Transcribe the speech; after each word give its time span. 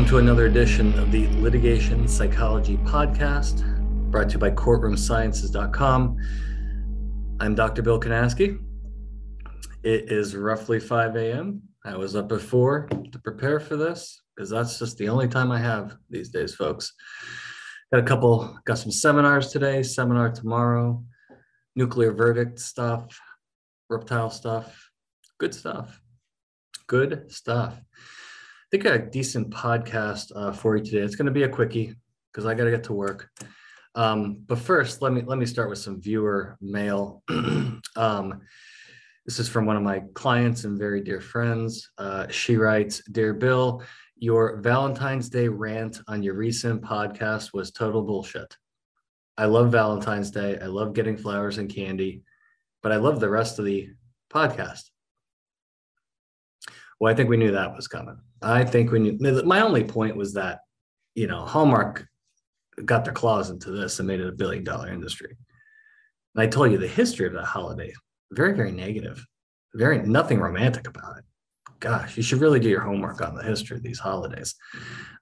Welcome 0.00 0.16
to 0.16 0.18
another 0.24 0.46
edition 0.46 0.98
of 0.98 1.12
the 1.12 1.26
Litigation 1.42 2.08
Psychology 2.08 2.78
Podcast, 2.78 3.62
brought 4.10 4.30
to 4.30 4.32
you 4.32 4.38
by 4.38 4.50
courtroomsciences.com. 4.50 6.16
I'm 7.38 7.54
Dr. 7.54 7.82
Bill 7.82 8.00
Kanasky. 8.00 8.58
It 9.82 10.10
is 10.10 10.34
roughly 10.34 10.80
5 10.80 11.16
a.m. 11.16 11.60
I 11.84 11.98
was 11.98 12.16
up 12.16 12.32
4 12.32 12.88
to 13.12 13.18
prepare 13.18 13.60
for 13.60 13.76
this 13.76 14.22
because 14.34 14.48
that's 14.48 14.78
just 14.78 14.96
the 14.96 15.10
only 15.10 15.28
time 15.28 15.52
I 15.52 15.58
have 15.58 15.98
these 16.08 16.30
days, 16.30 16.54
folks. 16.54 16.94
Got 17.92 18.00
a 18.00 18.06
couple, 18.06 18.58
got 18.64 18.78
some 18.78 18.92
seminars 18.92 19.52
today, 19.52 19.82
seminar 19.82 20.30
tomorrow, 20.30 21.04
nuclear 21.76 22.12
verdict 22.12 22.58
stuff, 22.58 23.20
reptile 23.90 24.30
stuff, 24.30 24.90
good 25.38 25.54
stuff. 25.54 26.00
Good 26.86 27.30
stuff 27.30 27.78
think 28.70 28.84
a 28.84 28.98
decent 28.98 29.50
podcast 29.50 30.30
uh, 30.34 30.52
for 30.52 30.76
you 30.76 30.84
today. 30.84 31.00
It's 31.00 31.16
going 31.16 31.26
to 31.26 31.32
be 31.32 31.42
a 31.42 31.48
quickie 31.48 31.94
because 32.32 32.46
I 32.46 32.54
got 32.54 32.64
to 32.64 32.70
get 32.70 32.84
to 32.84 32.92
work. 32.92 33.28
Um, 33.96 34.42
but 34.46 34.58
first, 34.58 35.02
let 35.02 35.12
me 35.12 35.22
let 35.26 35.38
me 35.38 35.46
start 35.46 35.68
with 35.68 35.78
some 35.78 36.00
viewer 36.00 36.56
mail. 36.60 37.22
um, 37.96 38.40
this 39.26 39.40
is 39.40 39.48
from 39.48 39.66
one 39.66 39.76
of 39.76 39.82
my 39.82 40.02
clients 40.14 40.64
and 40.64 40.78
very 40.78 41.00
dear 41.00 41.20
friends. 41.20 41.90
Uh, 41.98 42.28
she 42.28 42.56
writes, 42.56 43.02
"Dear 43.10 43.34
Bill, 43.34 43.82
your 44.16 44.58
Valentine's 44.58 45.28
Day 45.28 45.48
rant 45.48 46.00
on 46.06 46.22
your 46.22 46.34
recent 46.34 46.82
podcast 46.82 47.52
was 47.52 47.72
total 47.72 48.02
bullshit. 48.02 48.56
I 49.36 49.46
love 49.46 49.72
Valentine's 49.72 50.30
Day. 50.30 50.58
I 50.60 50.66
love 50.66 50.94
getting 50.94 51.16
flowers 51.16 51.58
and 51.58 51.68
candy, 51.68 52.22
but 52.82 52.92
I 52.92 52.96
love 52.96 53.18
the 53.18 53.30
rest 53.30 53.58
of 53.58 53.64
the 53.64 53.88
podcast. 54.32 54.82
Well, 57.00 57.12
I 57.12 57.16
think 57.16 57.28
we 57.28 57.38
knew 57.38 57.52
that 57.52 57.74
was 57.74 57.88
coming. 57.88 58.18
I 58.42 58.64
think 58.64 58.90
when 58.90 59.04
knew. 59.04 59.42
My 59.44 59.60
only 59.60 59.84
point 59.84 60.16
was 60.16 60.34
that, 60.34 60.60
you 61.14 61.26
know, 61.26 61.44
Hallmark 61.44 62.06
got 62.84 63.04
their 63.04 63.12
claws 63.12 63.50
into 63.50 63.70
this 63.70 63.98
and 63.98 64.08
made 64.08 64.20
it 64.20 64.28
a 64.28 64.32
billion 64.32 64.64
dollar 64.64 64.88
industry. 64.88 65.36
And 66.34 66.42
I 66.42 66.46
told 66.46 66.72
you 66.72 66.78
the 66.78 66.88
history 66.88 67.26
of 67.26 67.34
that 67.34 67.44
holiday, 67.44 67.92
very, 68.32 68.54
very 68.54 68.72
negative, 68.72 69.24
very 69.74 69.98
nothing 70.02 70.40
romantic 70.40 70.88
about 70.88 71.18
it. 71.18 71.24
Gosh, 71.80 72.16
you 72.16 72.22
should 72.22 72.40
really 72.40 72.60
do 72.60 72.68
your 72.68 72.82
homework 72.82 73.20
on 73.20 73.34
the 73.34 73.42
history 73.42 73.76
of 73.76 73.82
these 73.82 73.98
holidays. 73.98 74.54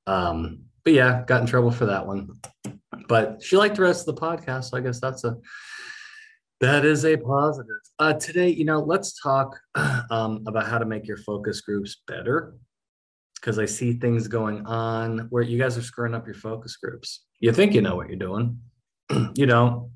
Um, 0.06 0.64
but 0.84 0.92
yeah, 0.92 1.24
got 1.27 1.41
in 1.41 1.46
trouble 1.46 1.70
for 1.70 1.86
that 1.86 2.06
one. 2.06 2.41
But 3.08 3.42
she 3.42 3.56
liked 3.56 3.77
the 3.77 3.83
rest 3.83 4.08
of 4.08 4.14
the 4.14 4.20
podcast, 4.20 4.64
so 4.64 4.77
I 4.77 4.80
guess 4.80 5.00
that's 5.00 5.24
a 5.24 5.36
that 6.61 6.84
is 6.84 7.05
a 7.05 7.16
positive. 7.16 7.77
Uh, 8.00 8.14
today, 8.14 8.48
you 8.48 8.64
know, 8.64 8.80
let's 8.80 9.20
talk 9.20 9.56
um, 10.11 10.44
about 10.46 10.66
how 10.66 10.78
to 10.78 10.84
make 10.84 11.06
your 11.06 11.16
focus 11.19 11.61
groups 11.61 12.02
better. 12.06 12.55
Because 13.41 13.58
I 13.58 13.67
see 13.67 13.94
things 13.94 14.28
going 14.28 14.67
on 14.67 15.27
where 15.31 15.42
you 15.42 15.58
guys 15.58 15.77
are 15.78 15.83
screwing 15.83 16.14
up 16.14 16.27
your 16.27 16.34
focus 16.34 16.77
groups. 16.77 17.25
You 17.41 17.53
think 17.53 17.75
you 17.75 17.83
know 17.83 17.97
what 17.97 18.08
you're 18.08 18.19
doing, 18.19 18.61
you 19.34 19.47
know. 19.47 19.91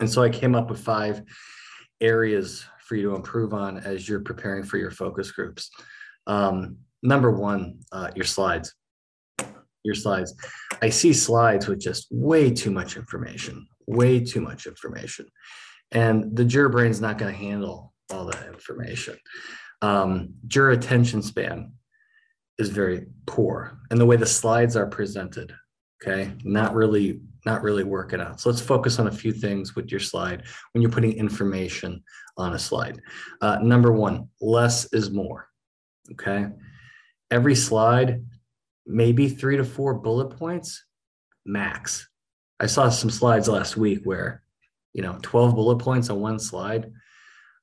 And 0.00 0.08
so 0.08 0.22
I 0.22 0.30
came 0.30 0.54
up 0.54 0.70
with 0.70 0.80
five 0.80 1.22
areas 2.00 2.64
for 2.80 2.96
you 2.96 3.10
to 3.10 3.16
improve 3.16 3.52
on 3.52 3.78
as 3.78 4.08
you're 4.08 4.20
preparing 4.20 4.62
for 4.62 4.78
your 4.78 4.90
focus 4.90 5.30
groups. 5.30 5.70
Um, 6.26 6.78
number 7.02 7.30
one, 7.30 7.80
uh, 7.92 8.10
your 8.14 8.24
slides. 8.24 8.74
Your 9.84 9.94
slides. 9.94 10.34
I 10.82 10.88
see 10.88 11.12
slides 11.12 11.66
with 11.66 11.80
just 11.80 12.06
way 12.10 12.50
too 12.50 12.70
much 12.70 12.96
information, 12.96 13.66
way 13.86 14.24
too 14.24 14.40
much 14.40 14.66
information 14.66 15.26
and 15.90 16.36
the 16.36 16.44
juror 16.44 16.68
brain's 16.68 17.00
not 17.00 17.18
going 17.18 17.32
to 17.32 17.38
handle 17.38 17.92
all 18.10 18.26
that 18.26 18.46
information. 18.46 19.16
Um, 19.80 20.34
juror 20.46 20.70
attention 20.70 21.22
span 21.22 21.72
is 22.58 22.70
very 22.70 23.06
poor, 23.26 23.78
and 23.90 24.00
the 24.00 24.06
way 24.06 24.16
the 24.16 24.26
slides 24.26 24.76
are 24.76 24.86
presented, 24.86 25.52
okay, 26.02 26.32
not 26.44 26.74
really 26.74 27.20
not 27.46 27.62
really 27.62 27.84
working 27.84 28.20
out. 28.20 28.40
So 28.40 28.50
let's 28.50 28.60
focus 28.60 28.98
on 28.98 29.06
a 29.06 29.12
few 29.12 29.32
things 29.32 29.74
with 29.74 29.90
your 29.90 30.00
slide 30.00 30.42
when 30.72 30.82
you're 30.82 30.90
putting 30.90 31.12
information 31.12 32.02
on 32.36 32.54
a 32.54 32.58
slide. 32.58 33.00
Uh, 33.40 33.58
number 33.62 33.92
one, 33.92 34.28
less 34.40 34.92
is 34.92 35.10
more. 35.10 35.48
Okay, 36.12 36.46
every 37.30 37.54
slide, 37.54 38.24
maybe 38.86 39.28
three 39.28 39.56
to 39.56 39.64
four 39.64 39.94
bullet 39.94 40.36
points 40.36 40.84
max. 41.46 42.08
I 42.60 42.66
saw 42.66 42.88
some 42.88 43.10
slides 43.10 43.48
last 43.48 43.76
week 43.76 44.00
where 44.04 44.42
you 44.98 45.02
know, 45.02 45.16
12 45.22 45.54
bullet 45.54 45.78
points 45.78 46.10
on 46.10 46.20
one 46.20 46.40
slide. 46.40 46.90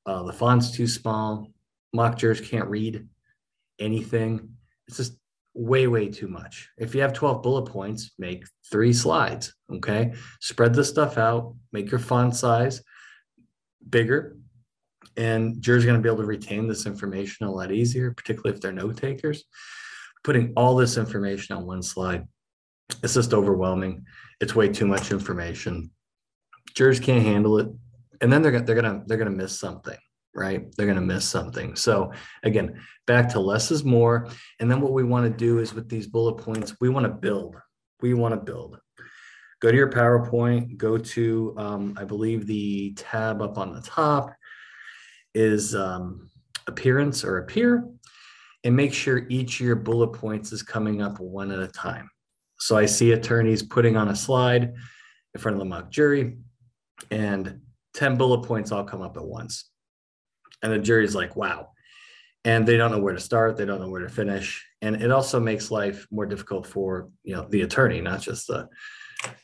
Uh, 0.06 0.22
the 0.22 0.32
font's 0.32 0.70
too 0.70 0.86
small. 0.86 1.52
Mock 1.92 2.16
jurors 2.16 2.40
can't 2.40 2.68
read 2.68 3.06
anything. 3.78 4.55
It's 4.88 4.96
just 4.96 5.16
way, 5.54 5.86
way 5.86 6.08
too 6.08 6.28
much. 6.28 6.68
If 6.78 6.94
you 6.94 7.00
have 7.00 7.12
12 7.12 7.42
bullet 7.42 7.70
points, 7.70 8.12
make 8.18 8.44
three 8.70 8.92
slides. 8.92 9.54
Okay. 9.72 10.14
Spread 10.40 10.74
the 10.74 10.84
stuff 10.84 11.18
out, 11.18 11.54
make 11.72 11.90
your 11.90 12.00
font 12.00 12.36
size 12.36 12.82
bigger. 13.88 14.36
And 15.16 15.62
jurors 15.62 15.84
are 15.84 15.86
going 15.86 15.98
to 15.98 16.02
be 16.02 16.10
able 16.10 16.22
to 16.22 16.26
retain 16.26 16.68
this 16.68 16.84
information 16.84 17.46
a 17.46 17.50
lot 17.50 17.72
easier, 17.72 18.12
particularly 18.12 18.54
if 18.54 18.60
they're 18.60 18.72
note 18.72 18.98
takers. 18.98 19.44
Putting 20.24 20.52
all 20.56 20.76
this 20.76 20.98
information 20.98 21.56
on 21.56 21.66
one 21.66 21.82
slide, 21.82 22.26
it's 23.02 23.14
just 23.14 23.32
overwhelming. 23.32 24.04
It's 24.40 24.54
way 24.54 24.68
too 24.68 24.86
much 24.86 25.10
information 25.10 25.90
jurors 26.76 27.00
can't 27.00 27.24
handle 27.24 27.58
it 27.58 27.68
and 28.20 28.32
then 28.32 28.42
they're 28.42 28.60
they're 28.60 28.74
gonna 28.74 29.02
they're 29.06 29.18
gonna 29.18 29.30
miss 29.30 29.58
something 29.58 29.96
right? 30.36 30.64
They're 30.76 30.86
gonna 30.86 31.00
miss 31.00 31.24
something. 31.28 31.74
So 31.74 32.12
again 32.42 32.80
back 33.06 33.28
to 33.30 33.40
less 33.40 33.70
is 33.70 33.84
more. 33.84 34.28
And 34.60 34.70
then 34.70 34.80
what 34.80 34.92
we 34.92 35.02
want 35.02 35.24
to 35.30 35.36
do 35.36 35.58
is 35.58 35.74
with 35.74 35.88
these 35.88 36.06
bullet 36.06 36.34
points 36.34 36.76
we 36.80 36.88
want 36.88 37.06
to 37.06 37.12
build. 37.12 37.56
We 38.00 38.14
want 38.14 38.34
to 38.34 38.40
build. 38.40 38.78
Go 39.60 39.70
to 39.70 39.76
your 39.76 39.90
powerpoint 39.90 40.76
go 40.76 40.98
to 40.98 41.54
um, 41.56 41.96
i 41.98 42.04
believe 42.04 42.46
the 42.46 42.92
tab 42.92 43.40
up 43.40 43.56
on 43.56 43.72
the 43.72 43.80
top 43.80 44.30
is 45.34 45.74
um, 45.74 46.30
appearance 46.66 47.24
or 47.24 47.38
appear 47.38 47.88
and 48.64 48.74
make 48.74 48.92
sure 48.92 49.26
each 49.28 49.60
of 49.60 49.66
your 49.66 49.76
bullet 49.76 50.08
points 50.08 50.52
is 50.52 50.62
coming 50.62 51.00
up 51.00 51.20
one 51.20 51.52
at 51.52 51.60
a 51.60 51.68
time. 51.68 52.10
So 52.58 52.76
i 52.76 52.86
see 52.86 53.12
attorneys 53.12 53.62
putting 53.62 53.96
on 53.96 54.08
a 54.08 54.16
slide 54.16 54.74
in 55.34 55.40
front 55.40 55.54
of 55.54 55.58
the 55.60 55.66
mock 55.66 55.90
jury 55.90 56.38
and 57.10 57.60
10 57.94 58.16
bullet 58.16 58.46
points 58.46 58.72
all 58.72 58.84
come 58.84 59.02
up 59.02 59.16
at 59.16 59.24
once. 59.24 59.70
And 60.62 60.72
the 60.72 60.78
jury's 60.78 61.14
like, 61.14 61.36
wow. 61.36 61.70
And 62.44 62.66
they 62.66 62.76
don't 62.76 62.92
know 62.92 63.00
where 63.00 63.14
to 63.14 63.20
start, 63.20 63.56
they 63.56 63.64
don't 63.64 63.80
know 63.80 63.90
where 63.90 64.02
to 64.02 64.08
finish. 64.08 64.64
And 64.80 65.02
it 65.02 65.10
also 65.10 65.40
makes 65.40 65.70
life 65.70 66.06
more 66.10 66.26
difficult 66.26 66.66
for 66.66 67.08
you 67.24 67.34
know 67.34 67.46
the 67.48 67.62
attorney, 67.62 68.00
not 68.00 68.20
just 68.20 68.46
the 68.46 68.68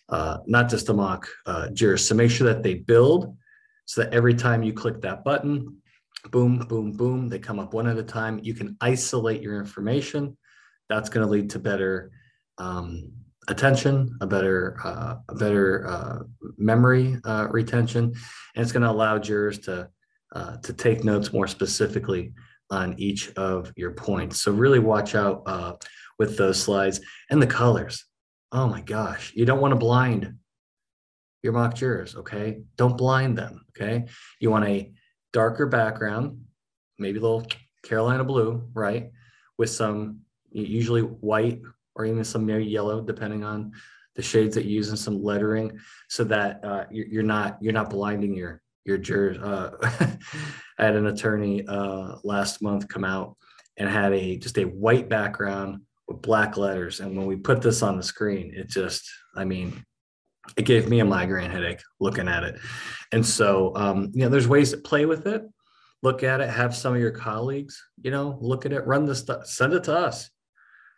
uh, 0.09 0.39
not 0.47 0.69
just 0.69 0.87
the 0.87 0.95
mock 0.95 1.27
uh, 1.47 1.69
jurors. 1.71 2.07
So 2.07 2.15
make 2.15 2.31
sure 2.31 2.47
that 2.53 2.63
they 2.63 2.75
build 2.75 3.37
so 3.87 4.03
that 4.03 4.15
every 4.15 4.35
time 4.35 4.63
you 4.63 4.73
click 4.73 5.01
that 5.01 5.25
button, 5.25 5.83
boom, 6.31 6.59
boom, 6.59 6.93
boom, 6.93 7.29
they 7.29 7.39
come 7.39 7.59
up 7.59 7.75
one 7.75 7.89
at 7.89 7.99
a 7.99 8.03
time. 8.03 8.39
You 8.43 8.55
can 8.55 8.77
isolate 8.81 9.43
your 9.43 9.59
information. 9.59 10.37
That's 10.89 11.09
going 11.09 11.27
to 11.27 11.31
lead 11.31 11.51
to 11.51 11.59
better 11.59 12.13
um, 12.59 13.11
attention, 13.49 14.17
a 14.21 14.27
better 14.27 14.77
uh, 14.85 15.17
a 15.29 15.35
better 15.35 15.87
uh, 15.87 16.19
memory 16.59 17.17
uh, 17.25 17.49
retention, 17.51 18.05
and 18.05 18.63
it's 18.63 18.73
going 18.73 18.83
to 18.83 18.91
allow 18.91 19.19
jurors 19.19 19.59
to 19.61 19.89
uh, 20.35 20.57
to 20.59 20.73
take 20.73 21.05
notes 21.05 21.33
more 21.33 21.47
specifically 21.47 22.33
on 22.71 22.95
each 22.99 23.31
of 23.33 23.73
your 23.77 23.93
points. 23.93 24.43
So 24.43 24.53
really 24.53 24.79
watch 24.79 25.15
out 25.15 25.43
uh, 25.47 25.75
with 26.19 26.37
those 26.37 26.61
slides 26.61 27.01
and 27.31 27.41
the 27.41 27.47
colors. 27.47 28.05
Oh 28.51 28.67
my 28.67 28.81
gosh, 28.81 29.33
you 29.35 29.45
don't 29.45 29.61
want 29.61 29.73
to 29.73 29.77
blind 29.79 30.35
your 31.43 31.53
mock 31.53 31.75
jurors. 31.75 32.17
Okay, 32.17 32.63
don't 32.77 32.97
blind 32.97 33.37
them. 33.37 33.65
Okay, 33.71 34.07
you 34.41 34.51
want 34.51 34.67
a 34.67 34.93
darker 35.33 35.67
background, 35.67 36.41
maybe 36.99 37.19
a 37.19 37.23
little 37.23 37.47
Carolina 37.83 38.25
blue, 38.25 38.69
right, 38.75 39.11
with 39.59 39.71
some 39.71 40.21
usually 40.51 41.03
white 41.03 41.61
or 41.95 42.07
even 42.07 42.25
some 42.25 42.47
maybe 42.47 42.65
yellow, 42.65 43.03
depending 43.03 43.45
on 43.45 43.73
the 44.15 44.23
shades 44.23 44.55
that 44.55 44.65
you 44.65 44.77
use 44.77 44.89
and 44.89 44.99
some 44.99 45.23
lettering, 45.23 45.79
so 46.09 46.25
that 46.25 46.65
uh, 46.65 46.85
you're, 46.91 47.07
you're, 47.07 47.23
not 47.23 47.59
you're 47.61 47.73
not 47.73 47.91
blinding 47.91 48.35
your 48.35 48.62
your 48.85 48.99
jurors. 48.99 49.39
Uh, 49.39 49.71
I 50.79 50.85
had 50.85 50.97
an 50.97 51.07
attorney 51.07 51.67
uh, 51.67 52.17
last 52.25 52.63
month 52.63 52.89
come 52.89 53.05
out 53.05 53.37
and 53.77 53.89
had 53.89 54.13
a 54.13 54.37
just 54.37 54.59
a 54.59 54.65
white 54.65 55.09
background 55.09 55.83
with 56.09 56.23
black 56.23 56.57
letters, 56.57 57.01
and 57.01 57.17
when 57.17 57.27
we 57.27 57.37
put 57.37 57.63
this 57.63 57.83
on 57.83 57.97
the 57.97 58.03
screen, 58.03 58.53
it 58.55 58.69
just 58.69 59.09
I 59.37 59.45
mean 59.45 59.85
it 60.57 60.65
gave 60.65 60.89
me 60.89 60.99
a 60.99 61.05
migraine 61.05 61.51
headache 61.51 61.81
looking 62.01 62.27
at 62.27 62.43
it. 62.43 62.59
And 63.13 63.25
so, 63.25 63.77
um, 63.77 64.11
you 64.13 64.23
know, 64.23 64.29
there's 64.29 64.49
ways 64.49 64.73
to 64.73 64.77
play 64.77 65.07
with 65.07 65.25
it. 65.29 65.43
Look 66.03 66.25
at 66.25 66.41
it, 66.41 66.51
have 66.51 66.75
some 66.75 66.95
of 66.95 67.01
your 67.01 67.13
colleagues, 67.13 67.81
you 68.03 68.11
know, 68.11 68.39
look 68.41 68.67
at 68.67 68.73
it, 68.73 68.85
run 68.85 69.07
the 69.07 69.15
stuff, 69.15 69.47
send 69.47 69.73
it 69.73 69.85
to 69.85 69.97
us 69.97 70.33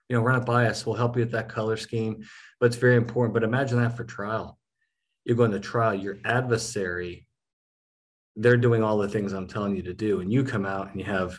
you 0.09 0.17
know, 0.17 0.23
run 0.23 0.41
it 0.41 0.47
by 0.47 0.67
us. 0.67 0.85
We'll 0.85 0.97
help 0.97 1.17
you 1.17 1.23
with 1.23 1.33
that 1.33 1.49
color 1.49 1.77
scheme. 1.77 2.25
But 2.61 2.67
it's 2.67 2.77
very 2.77 2.97
important. 2.97 3.35
But 3.35 3.43
imagine 3.43 3.79
that 3.79 3.97
for 3.97 4.05
trial. 4.05 4.59
You're 5.25 5.37
going 5.37 5.53
to 5.53 5.61
trial, 5.61 5.95
your 5.95 6.19
adversary, 6.25 7.27
they're 8.37 8.57
doing 8.57 8.83
all 8.83 8.99
the 8.99 9.09
things 9.09 9.33
I'm 9.33 9.47
telling 9.47 9.77
you 9.77 9.83
to 9.83 9.95
do. 9.95 10.21
And 10.21 10.33
you 10.33 10.45
come 10.45 10.67
out 10.67 10.91
and 10.91 10.99
you 10.99 11.07
have 11.07 11.39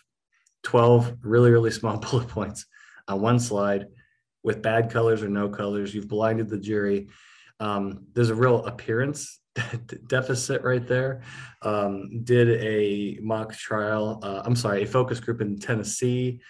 12 0.63 1.18
really, 1.21 1.51
really 1.51 1.71
small 1.71 1.97
bullet 2.12 2.27
points 2.27 2.65
on 3.07 3.21
one 3.21 3.39
slide 3.39 3.88
with 4.44 4.62
bad 4.62 4.92
colors 4.92 5.24
or 5.24 5.30
no 5.30 5.50
colors. 5.50 5.94
You've 5.94 6.07
blinded 6.07 6.50
the 6.50 6.59
jury. 6.59 7.09
Um, 7.59 8.06
there's 8.13 8.30
a 8.30 8.36
real 8.36 8.65
appearance 8.65 9.39
deficit 10.07 10.62
right 10.63 10.86
there. 10.88 11.21
Um, 11.62 12.24
did 12.24 12.50
a 12.62 13.19
mock 13.21 13.53
trial, 13.53 14.19
uh, 14.24 14.41
I'm 14.45 14.56
sorry, 14.56 14.83
a 14.83 14.88
focus 14.88 15.19
group 15.19 15.41
in 15.41 15.57
Tennessee 15.57 16.41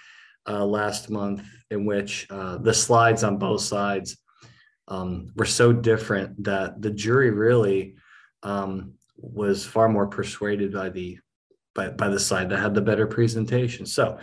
uh, 0.47 0.65
last 0.65 1.09
month 1.09 1.43
in 1.71 1.85
which 1.85 2.27
uh, 2.29 2.57
the 2.57 2.73
slides 2.73 3.23
on 3.23 3.37
both 3.37 3.61
sides 3.61 4.17
um, 4.87 5.31
were 5.35 5.45
so 5.45 5.73
different 5.73 6.43
that 6.43 6.81
the 6.81 6.91
jury 6.91 7.31
really 7.31 7.95
um, 8.43 8.93
was 9.17 9.65
far 9.65 9.89
more 9.89 10.07
persuaded 10.07 10.73
by 10.73 10.89
the 10.89 11.19
by, 11.73 11.89
by 11.89 12.07
the 12.07 12.19
side 12.19 12.49
that 12.49 12.59
had 12.59 12.73
the 12.73 12.81
better 12.81 13.05
presentation. 13.05 13.85
So 13.85 14.17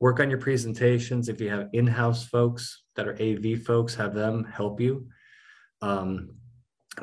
work 0.00 0.20
on 0.20 0.30
your 0.30 0.40
presentations. 0.40 1.28
If 1.28 1.40
you 1.40 1.48
have 1.48 1.68
in-house 1.72 2.26
folks 2.26 2.82
that 2.96 3.06
are 3.06 3.20
AV 3.22 3.62
folks, 3.62 3.94
have 3.94 4.14
them 4.14 4.44
help 4.44 4.80
you. 4.80 5.06
Um, 5.80 6.30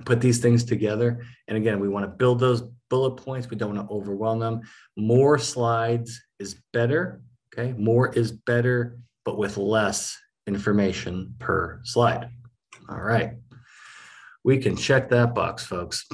put 0.03 0.19
these 0.19 0.39
things 0.39 0.65
together. 0.65 1.25
And 1.47 1.57
again, 1.57 1.79
we 1.79 1.87
want 1.87 2.03
to 2.03 2.11
build 2.11 2.39
those 2.39 2.63
bullet 2.89 3.15
points. 3.15 3.49
We 3.49 3.55
don't 3.55 3.75
want 3.75 3.87
to 3.87 3.93
overwhelm 3.93 4.39
them. 4.39 4.61
More 4.97 5.39
slides 5.39 6.21
is 6.39 6.55
better. 6.73 7.21
Okay. 7.53 7.73
More 7.77 8.13
is 8.13 8.31
better, 8.31 8.99
but 9.23 9.37
with 9.37 9.55
less 9.57 10.17
information 10.47 11.35
per 11.39 11.79
slide. 11.83 12.29
All 12.89 13.01
right. 13.01 13.33
We 14.43 14.57
can 14.57 14.75
check 14.75 15.09
that 15.09 15.33
box, 15.33 15.65
folks. 15.65 16.05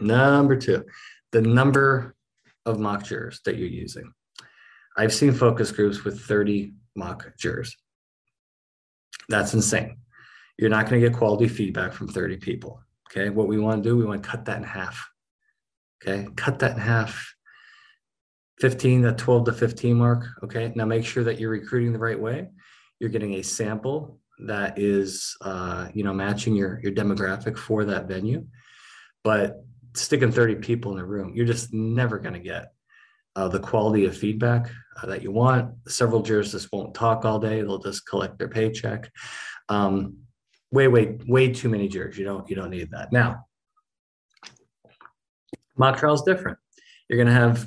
Number 0.00 0.56
two, 0.56 0.84
the 1.32 1.42
number 1.42 2.14
of 2.66 2.78
mock 2.78 3.04
jurors 3.04 3.40
that 3.44 3.56
you're 3.56 3.68
using. 3.68 4.12
I've 4.96 5.12
seen 5.12 5.32
focus 5.32 5.72
groups 5.72 6.04
with 6.04 6.20
30 6.20 6.74
mock 6.94 7.26
jurors. 7.38 7.76
That's 9.28 9.54
insane. 9.54 9.98
You're 10.58 10.70
not 10.70 10.88
going 10.88 11.00
to 11.00 11.08
get 11.08 11.16
quality 11.16 11.48
feedback 11.48 11.92
from 11.92 12.08
30 12.08 12.36
people. 12.36 12.82
Okay. 13.10 13.30
What 13.30 13.48
we 13.48 13.58
want 13.58 13.82
to 13.82 13.88
do, 13.88 13.96
we 13.96 14.04
want 14.04 14.22
to 14.22 14.28
cut 14.28 14.44
that 14.46 14.58
in 14.58 14.64
half. 14.64 15.08
Okay. 16.02 16.28
Cut 16.36 16.58
that 16.60 16.72
in 16.72 16.78
half. 16.78 17.34
15 18.60 19.02
to 19.02 19.12
12 19.12 19.46
to 19.46 19.52
15 19.52 19.96
mark. 19.96 20.26
Okay. 20.44 20.72
Now 20.74 20.84
make 20.84 21.04
sure 21.04 21.24
that 21.24 21.40
you're 21.40 21.50
recruiting 21.50 21.92
the 21.92 21.98
right 21.98 22.20
way. 22.20 22.48
You're 23.00 23.10
getting 23.10 23.34
a 23.34 23.42
sample 23.42 24.20
that 24.46 24.78
is, 24.78 25.36
uh, 25.40 25.88
you 25.94 26.04
know, 26.04 26.12
matching 26.12 26.54
your, 26.54 26.80
your 26.82 26.92
demographic 26.92 27.56
for 27.56 27.84
that 27.86 28.06
venue. 28.06 28.46
But 29.24 29.64
sticking 29.94 30.32
30 30.32 30.56
people 30.56 30.92
in 30.92 30.98
a 30.98 31.04
room, 31.04 31.32
you're 31.34 31.46
just 31.46 31.72
never 31.72 32.18
going 32.18 32.34
to 32.34 32.40
get 32.40 32.72
uh, 33.36 33.48
the 33.48 33.60
quality 33.60 34.04
of 34.04 34.16
feedback 34.16 34.70
uh, 35.02 35.06
that 35.06 35.22
you 35.22 35.30
want. 35.30 35.74
Several 35.88 36.22
jurors 36.22 36.52
just 36.52 36.68
won't 36.72 36.94
talk 36.94 37.24
all 37.24 37.38
day; 37.38 37.62
they'll 37.62 37.78
just 37.78 38.06
collect 38.06 38.38
their 38.38 38.48
paycheck. 38.48 39.10
Um, 39.68 40.18
way, 40.70 40.88
way, 40.88 41.18
way 41.26 41.52
too 41.52 41.68
many 41.68 41.88
jurors. 41.88 42.18
You 42.18 42.24
don't, 42.24 42.48
you 42.48 42.56
don't 42.56 42.70
need 42.70 42.90
that. 42.90 43.12
Now, 43.12 43.46
mock 45.76 45.98
trial 45.98 46.14
is 46.14 46.22
different. 46.22 46.58
You're 47.08 47.18
going 47.22 47.28
to 47.28 47.40
have 47.40 47.66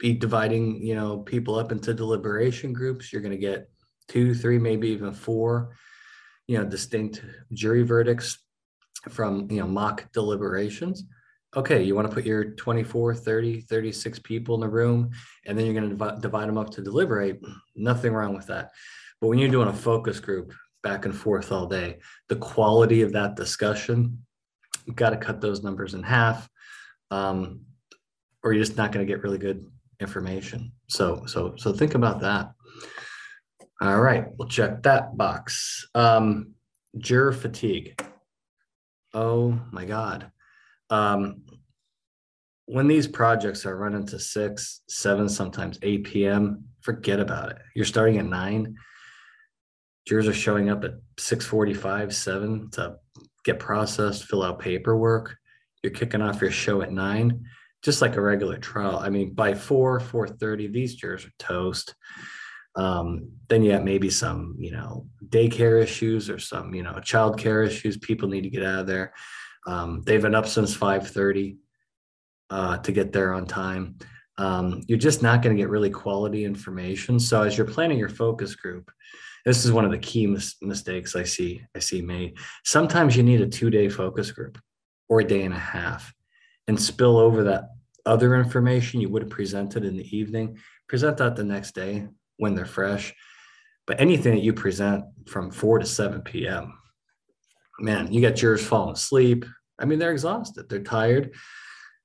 be 0.00 0.12
dividing, 0.12 0.82
you 0.82 0.94
know, 0.94 1.18
people 1.18 1.54
up 1.54 1.72
into 1.72 1.94
deliberation 1.94 2.72
groups. 2.72 3.12
You're 3.12 3.22
going 3.22 3.32
to 3.32 3.38
get 3.38 3.70
two, 4.08 4.34
three, 4.34 4.58
maybe 4.58 4.88
even 4.88 5.12
four, 5.12 5.76
you 6.46 6.58
know, 6.58 6.64
distinct 6.64 7.22
jury 7.52 7.82
verdicts 7.82 8.38
from, 9.08 9.50
you 9.50 9.60
know, 9.60 9.66
mock 9.66 10.10
deliberations 10.12 11.04
okay, 11.56 11.82
you 11.82 11.94
want 11.94 12.08
to 12.08 12.14
put 12.14 12.24
your 12.24 12.44
24, 12.44 13.14
30, 13.14 13.60
36 13.60 14.18
people 14.20 14.54
in 14.54 14.60
the 14.60 14.68
room, 14.68 15.10
and 15.46 15.58
then 15.58 15.66
you're 15.66 15.74
going 15.74 15.88
to 15.88 15.94
divide, 15.94 16.20
divide 16.20 16.48
them 16.48 16.58
up 16.58 16.70
to 16.70 16.82
deliberate. 16.82 17.40
Nothing 17.76 18.12
wrong 18.12 18.34
with 18.34 18.46
that. 18.48 18.70
But 19.20 19.28
when 19.28 19.38
you're 19.38 19.50
doing 19.50 19.68
a 19.68 19.72
focus 19.72 20.20
group 20.20 20.52
back 20.82 21.04
and 21.04 21.14
forth 21.14 21.52
all 21.52 21.66
day, 21.66 21.98
the 22.28 22.36
quality 22.36 23.02
of 23.02 23.12
that 23.12 23.36
discussion, 23.36 24.24
you've 24.86 24.96
got 24.96 25.10
to 25.10 25.16
cut 25.16 25.40
those 25.40 25.62
numbers 25.62 25.94
in 25.94 26.02
half, 26.02 26.48
um, 27.10 27.60
or 28.42 28.52
you're 28.52 28.64
just 28.64 28.76
not 28.76 28.92
going 28.92 29.06
to 29.06 29.10
get 29.10 29.22
really 29.22 29.38
good 29.38 29.64
information. 30.00 30.72
So, 30.88 31.24
so, 31.26 31.54
so 31.56 31.72
think 31.72 31.94
about 31.94 32.20
that. 32.20 32.52
All 33.80 34.00
right, 34.00 34.26
we'll 34.36 34.48
check 34.48 34.82
that 34.82 35.16
box. 35.16 35.86
Um, 35.94 36.54
juror 36.98 37.32
fatigue. 37.32 38.00
Oh 39.12 39.58
my 39.70 39.84
God. 39.84 40.30
Um, 40.94 41.42
when 42.66 42.86
these 42.86 43.08
projects 43.08 43.66
are 43.66 43.76
running 43.76 44.06
to 44.06 44.18
six, 44.18 44.82
seven, 44.88 45.28
sometimes 45.28 45.78
8 45.82 46.04
p.m., 46.04 46.64
forget 46.80 47.18
about 47.18 47.50
it. 47.50 47.58
You're 47.74 47.84
starting 47.84 48.18
at 48.18 48.26
nine. 48.26 48.76
Jurors 50.06 50.28
are 50.28 50.34
showing 50.34 50.70
up 50.70 50.84
at 50.84 50.92
6:45, 51.16 52.12
7 52.12 52.70
to 52.72 52.96
get 53.44 53.58
processed, 53.58 54.24
fill 54.24 54.44
out 54.44 54.60
paperwork. 54.60 55.36
You're 55.82 55.92
kicking 55.92 56.22
off 56.22 56.40
your 56.40 56.50
show 56.50 56.80
at 56.82 56.92
nine, 56.92 57.44
just 57.82 58.00
like 58.00 58.16
a 58.16 58.20
regular 58.20 58.58
trial. 58.58 58.98
I 58.98 59.10
mean, 59.10 59.34
by 59.34 59.54
four, 59.54 59.98
4:30, 59.98 60.68
these 60.68 60.94
jurors 60.94 61.26
are 61.26 61.38
toast. 61.38 61.94
Um, 62.76 63.30
then 63.48 63.62
you 63.62 63.72
have 63.72 63.84
maybe 63.84 64.10
some, 64.10 64.56
you 64.58 64.72
know, 64.72 65.06
daycare 65.26 65.82
issues 65.82 66.30
or 66.30 66.38
some, 66.38 66.74
you 66.74 66.82
know, 66.82 66.94
childcare 66.94 67.66
issues. 67.66 67.96
People 67.96 68.28
need 68.28 68.42
to 68.42 68.50
get 68.50 68.64
out 68.64 68.80
of 68.80 68.86
there. 68.86 69.12
Um, 69.66 70.02
they've 70.04 70.22
been 70.22 70.34
up 70.34 70.46
since 70.46 70.76
5:30 70.76 71.56
uh, 72.50 72.78
to 72.78 72.92
get 72.92 73.12
there 73.12 73.32
on 73.32 73.46
time. 73.46 73.96
Um, 74.36 74.82
you're 74.86 74.98
just 74.98 75.22
not 75.22 75.42
going 75.42 75.56
to 75.56 75.62
get 75.62 75.70
really 75.70 75.90
quality 75.90 76.44
information. 76.44 77.18
So 77.20 77.42
as 77.42 77.56
you're 77.56 77.66
planning 77.66 77.98
your 77.98 78.08
focus 78.08 78.56
group, 78.56 78.90
this 79.44 79.64
is 79.64 79.72
one 79.72 79.84
of 79.84 79.90
the 79.90 79.98
key 79.98 80.26
mis- 80.26 80.56
mistakes 80.60 81.14
I 81.14 81.24
see 81.24 81.62
I 81.74 81.78
see 81.78 82.02
made. 82.02 82.36
Sometimes 82.64 83.16
you 83.16 83.22
need 83.22 83.40
a 83.40 83.46
two 83.46 83.70
day 83.70 83.88
focus 83.88 84.30
group 84.32 84.58
or 85.08 85.20
a 85.20 85.24
day 85.24 85.42
and 85.42 85.54
a 85.54 85.58
half, 85.58 86.12
and 86.66 86.80
spill 86.80 87.18
over 87.18 87.44
that 87.44 87.64
other 88.06 88.34
information 88.36 89.00
you 89.00 89.08
would 89.08 89.22
have 89.22 89.30
presented 89.30 89.84
in 89.84 89.96
the 89.96 90.16
evening. 90.16 90.58
Present 90.88 91.16
that 91.18 91.36
the 91.36 91.44
next 91.44 91.74
day 91.74 92.08
when 92.38 92.54
they're 92.54 92.66
fresh. 92.66 93.14
But 93.86 94.00
anything 94.00 94.34
that 94.34 94.42
you 94.42 94.52
present 94.52 95.04
from 95.26 95.50
4 95.50 95.80
to 95.80 95.86
7 95.86 96.22
p.m., 96.22 96.78
man, 97.80 98.12
you 98.12 98.20
got 98.20 98.36
jurors 98.36 98.64
falling 98.66 98.94
asleep. 98.94 99.44
I 99.78 99.84
mean, 99.84 99.98
they're 99.98 100.12
exhausted, 100.12 100.68
they're 100.68 100.82
tired 100.82 101.32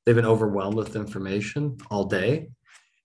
they've 0.09 0.15
been 0.15 0.25
overwhelmed 0.25 0.75
with 0.75 0.95
information 0.95 1.77
all 1.91 2.03
day. 2.03 2.49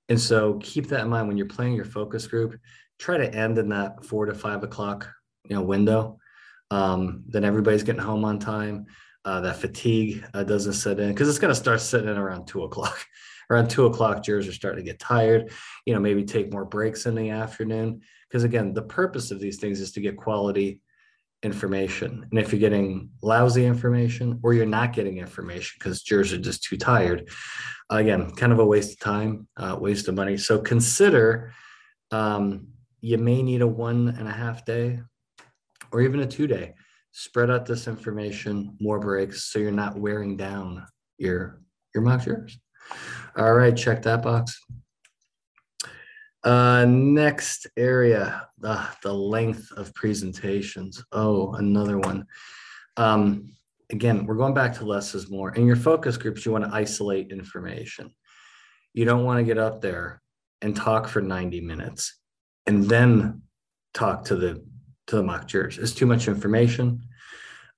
And 0.08 0.18
so 0.18 0.58
keep 0.62 0.88
that 0.88 1.02
in 1.02 1.10
mind 1.10 1.28
when 1.28 1.36
you're 1.36 1.44
playing 1.46 1.74
your 1.74 1.84
focus 1.84 2.26
group. 2.26 2.58
Try 2.98 3.18
to 3.18 3.34
end 3.34 3.58
in 3.58 3.68
that 3.68 4.06
four 4.06 4.24
to 4.24 4.34
five 4.34 4.62
o'clock, 4.62 5.10
you 5.46 5.54
know, 5.54 5.60
window. 5.60 6.18
Um, 6.70 7.22
then 7.28 7.44
everybody's 7.44 7.82
getting 7.82 8.00
home 8.00 8.24
on 8.24 8.38
time. 8.38 8.86
Uh, 9.22 9.42
that 9.42 9.56
fatigue 9.56 10.24
uh, 10.32 10.44
doesn't 10.44 10.72
set 10.72 10.98
in 10.98 11.10
because 11.10 11.28
it's 11.28 11.38
going 11.38 11.52
to 11.52 11.60
start 11.60 11.82
setting 11.82 12.08
in 12.08 12.16
around 12.16 12.46
two 12.46 12.62
o'clock. 12.62 12.98
around 13.50 13.68
two 13.68 13.84
o'clock, 13.84 14.22
jurors 14.22 14.48
are 14.48 14.52
starting 14.52 14.82
to 14.82 14.90
get 14.90 14.98
tired. 14.98 15.50
You 15.84 15.92
know, 15.92 16.00
maybe 16.00 16.24
take 16.24 16.50
more 16.50 16.64
breaks 16.64 17.04
in 17.04 17.14
the 17.14 17.28
afternoon 17.28 18.00
because 18.30 18.44
again, 18.44 18.72
the 18.72 18.80
purpose 18.80 19.30
of 19.30 19.40
these 19.40 19.58
things 19.58 19.78
is 19.78 19.92
to 19.92 20.00
get 20.00 20.16
quality 20.16 20.80
information. 21.44 22.26
And 22.30 22.38
if 22.38 22.52
you're 22.52 22.60
getting 22.60 23.10
lousy 23.22 23.64
information 23.64 24.40
or 24.42 24.54
you're 24.54 24.66
not 24.66 24.92
getting 24.92 25.18
information 25.18 25.76
because 25.78 26.02
jurors 26.02 26.32
are 26.32 26.38
just 26.38 26.64
too 26.64 26.76
tired, 26.76 27.28
again, 27.90 28.30
kind 28.32 28.52
of 28.52 28.58
a 28.58 28.64
waste 28.64 28.92
of 28.92 28.98
time, 29.00 29.46
uh, 29.56 29.76
waste 29.78 30.08
of 30.08 30.14
money. 30.14 30.36
So 30.36 30.58
consider 30.58 31.52
um, 32.10 32.68
you 33.00 33.18
may 33.18 33.42
need 33.42 33.62
a 33.62 33.66
one 33.66 34.08
and 34.08 34.26
a 34.26 34.32
half 34.32 34.64
day 34.64 35.00
or 35.92 36.00
even 36.00 36.20
a 36.20 36.26
two 36.26 36.46
day. 36.46 36.74
Spread 37.12 37.50
out 37.50 37.66
this 37.66 37.86
information, 37.86 38.76
more 38.80 38.98
breaks, 38.98 39.44
so 39.44 39.60
you're 39.60 39.70
not 39.70 39.96
wearing 39.96 40.36
down 40.36 40.84
your 41.16 41.60
your 41.94 42.02
mock 42.02 42.24
jurors. 42.24 42.58
All 43.36 43.52
right, 43.52 43.76
check 43.76 44.02
that 44.02 44.22
box. 44.22 44.58
Uh, 46.44 46.84
next 46.86 47.66
area, 47.78 48.46
the, 48.58 48.86
the 49.02 49.12
length 49.12 49.72
of 49.72 49.94
presentations. 49.94 51.02
Oh, 51.10 51.54
another 51.54 51.98
one. 51.98 52.26
Um, 52.98 53.54
again, 53.90 54.26
we're 54.26 54.36
going 54.36 54.52
back 54.52 54.74
to 54.74 54.84
less 54.84 55.14
is 55.14 55.30
more. 55.30 55.54
In 55.54 55.66
your 55.66 55.76
focus 55.76 56.18
groups, 56.18 56.44
you 56.44 56.52
want 56.52 56.64
to 56.64 56.74
isolate 56.74 57.32
information. 57.32 58.14
You 58.92 59.06
don't 59.06 59.24
want 59.24 59.38
to 59.38 59.44
get 59.44 59.56
up 59.56 59.80
there 59.80 60.20
and 60.60 60.76
talk 60.76 61.08
for 61.08 61.22
90 61.22 61.62
minutes 61.62 62.20
and 62.66 62.84
then 62.84 63.42
talk 63.94 64.24
to 64.26 64.36
the 64.36 64.64
to 65.06 65.16
the 65.16 65.22
mock 65.22 65.46
jurors. 65.46 65.76
It's 65.76 65.92
too 65.92 66.06
much 66.06 66.28
information. 66.28 67.02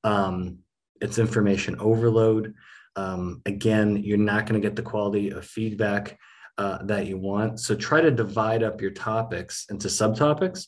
Um, 0.05 0.59
it's 1.01 1.19
information 1.19 1.77
overload. 1.81 2.55
Um, 2.95 3.43
again, 3.47 3.97
you're 3.97 4.17
not 4.17 4.47
going 4.47 4.61
to 4.61 4.67
get 4.67 4.77
the 4.77 4.83
quality 4.83 5.31
of 5.31 5.45
feedback 5.45 6.19
uh, 6.59 6.83
that 6.85 7.07
you 7.07 7.19
want. 7.19 7.61
So 7.61 7.75
try 7.75 8.01
to 8.01 8.11
divide 8.11 8.63
up 8.63 8.81
your 8.81 8.91
topics 8.91 9.67
into 9.71 9.89
subtopics 9.89 10.67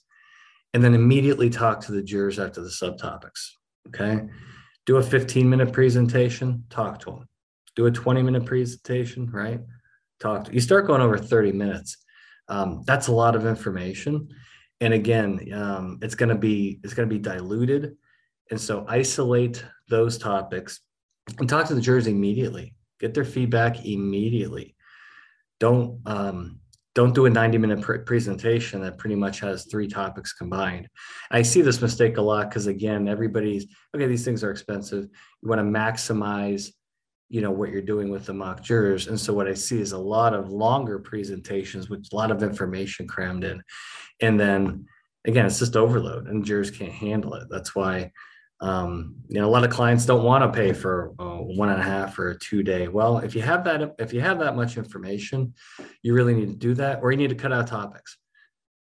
and 0.75 0.85
then 0.85 0.95
immediately 0.95 1.51
talk 1.51 1.81
to 1.81 1.93
the 1.93 2.03
jurors 2.03 2.39
after 2.39 2.61
the 2.63 2.69
subtopics. 2.69 3.51
Okay. 3.89 4.27
Do 4.87 4.97
a 4.97 5.03
15 5.03 5.49
minute 5.49 5.73
presentation, 5.73 6.65
talk 6.71 6.99
to 7.01 7.11
them. 7.11 7.29
Do 7.77 7.87
a 7.87 7.91
20 7.91 8.23
minute 8.23 8.45
presentation, 8.45 9.31
right? 9.31 9.61
Talk 10.21 10.45
to 10.45 10.53
you 10.53 10.61
start 10.61 10.87
going 10.87 11.01
over 11.01 11.19
30 11.19 11.53
minutes. 11.53 11.97
Um, 12.49 12.83
that's 12.87 13.09
a 13.09 13.13
lot 13.13 13.37
of 13.37 13.47
information. 13.47 14.29
and 14.81 14.95
again, 14.95 15.41
um, 15.53 15.99
it's 16.03 16.15
going 16.15 16.29
to 16.29 16.35
be 16.35 16.81
it's 16.83 16.95
going 16.95 17.09
to 17.09 17.15
be 17.15 17.21
diluted, 17.21 17.97
and 18.51 18.61
so 18.61 18.85
isolate 18.89 19.65
those 19.89 20.19
topics 20.19 20.81
and 21.39 21.49
talk 21.49 21.67
to 21.67 21.75
the 21.75 21.81
jurors 21.81 22.07
immediately. 22.07 22.75
Get 23.01 23.15
their 23.15 23.25
feedback 23.25 23.85
immediately. 23.85 24.75
Don't 25.61 26.01
um, 26.07 26.61
don't 26.95 27.15
do 27.15 27.27
a 27.27 27.31
90 27.31 27.59
minute 27.59 27.81
pr- 27.81 27.99
presentation 27.99 28.81
that 28.83 28.99
pretty 28.99 29.15
much 29.15 29.41
has 29.41 29.67
three 29.67 29.87
topics 29.87 30.33
combined. 30.33 30.89
I 31.31 31.43
see 31.43 31.63
this 31.63 31.81
mistake 31.81 32.17
a 32.17 32.23
lot 32.23 32.49
because 32.49 32.67
again, 32.67 33.07
everybody's 33.09 33.67
okay. 33.95 34.07
These 34.07 34.25
things 34.25 34.43
are 34.43 34.51
expensive. 34.51 35.05
You 35.43 35.49
want 35.49 35.61
to 35.61 35.65
maximize 35.65 36.71
you 37.29 37.41
know 37.41 37.51
what 37.51 37.71
you're 37.71 37.83
doing 37.83 38.11
with 38.11 38.25
the 38.27 38.33
mock 38.33 38.63
jurors 38.63 39.07
and 39.07 39.19
so 39.19 39.35
what 39.35 39.47
i 39.47 39.55
see 39.55 39.81
is 39.81 39.93
a 39.93 39.99
lot 39.99 40.35
of 40.35 40.51
longer 40.51 40.99
presentations 40.99 41.91
with 41.91 42.07
a 42.13 42.17
lot 42.17 42.31
of 42.31 42.43
information 42.43 43.07
crammed 43.07 43.45
in 43.45 43.63
and 44.21 44.41
then 44.41 44.87
again 45.27 45.45
it's 45.45 45.59
just 45.59 45.77
overload 45.77 46.27
and 46.27 46.45
jurors 46.45 46.71
can't 46.71 46.93
handle 46.93 47.35
it 47.35 47.47
that's 47.51 47.75
why 47.75 48.11
um, 48.61 49.15
you 49.29 49.41
know 49.41 49.49
a 49.49 49.51
lot 49.51 49.65
of 49.65 49.71
clients 49.71 50.05
don't 50.05 50.25
want 50.25 50.43
to 50.43 50.57
pay 50.57 50.73
for 50.73 51.15
uh, 51.19 51.37
one 51.37 51.69
and 51.69 51.81
a 51.81 51.85
half 51.85 52.19
or 52.19 52.31
a 52.31 52.39
two 52.39 52.63
day 52.63 52.89
well 52.89 53.19
if 53.19 53.35
you 53.35 53.43
have 53.43 53.65
that 53.65 53.95
if 53.99 54.13
you 54.13 54.21
have 54.21 54.39
that 54.39 54.57
much 54.57 54.77
information 54.77 55.55
you 56.03 56.13
really 56.13 56.35
need 56.35 56.49
to 56.49 56.57
do 56.57 56.75
that 56.75 57.01
or 57.03 57.13
you 57.13 57.17
need 57.17 57.31
to 57.31 57.37
cut 57.37 57.53
out 57.53 57.67
topics 57.67 58.19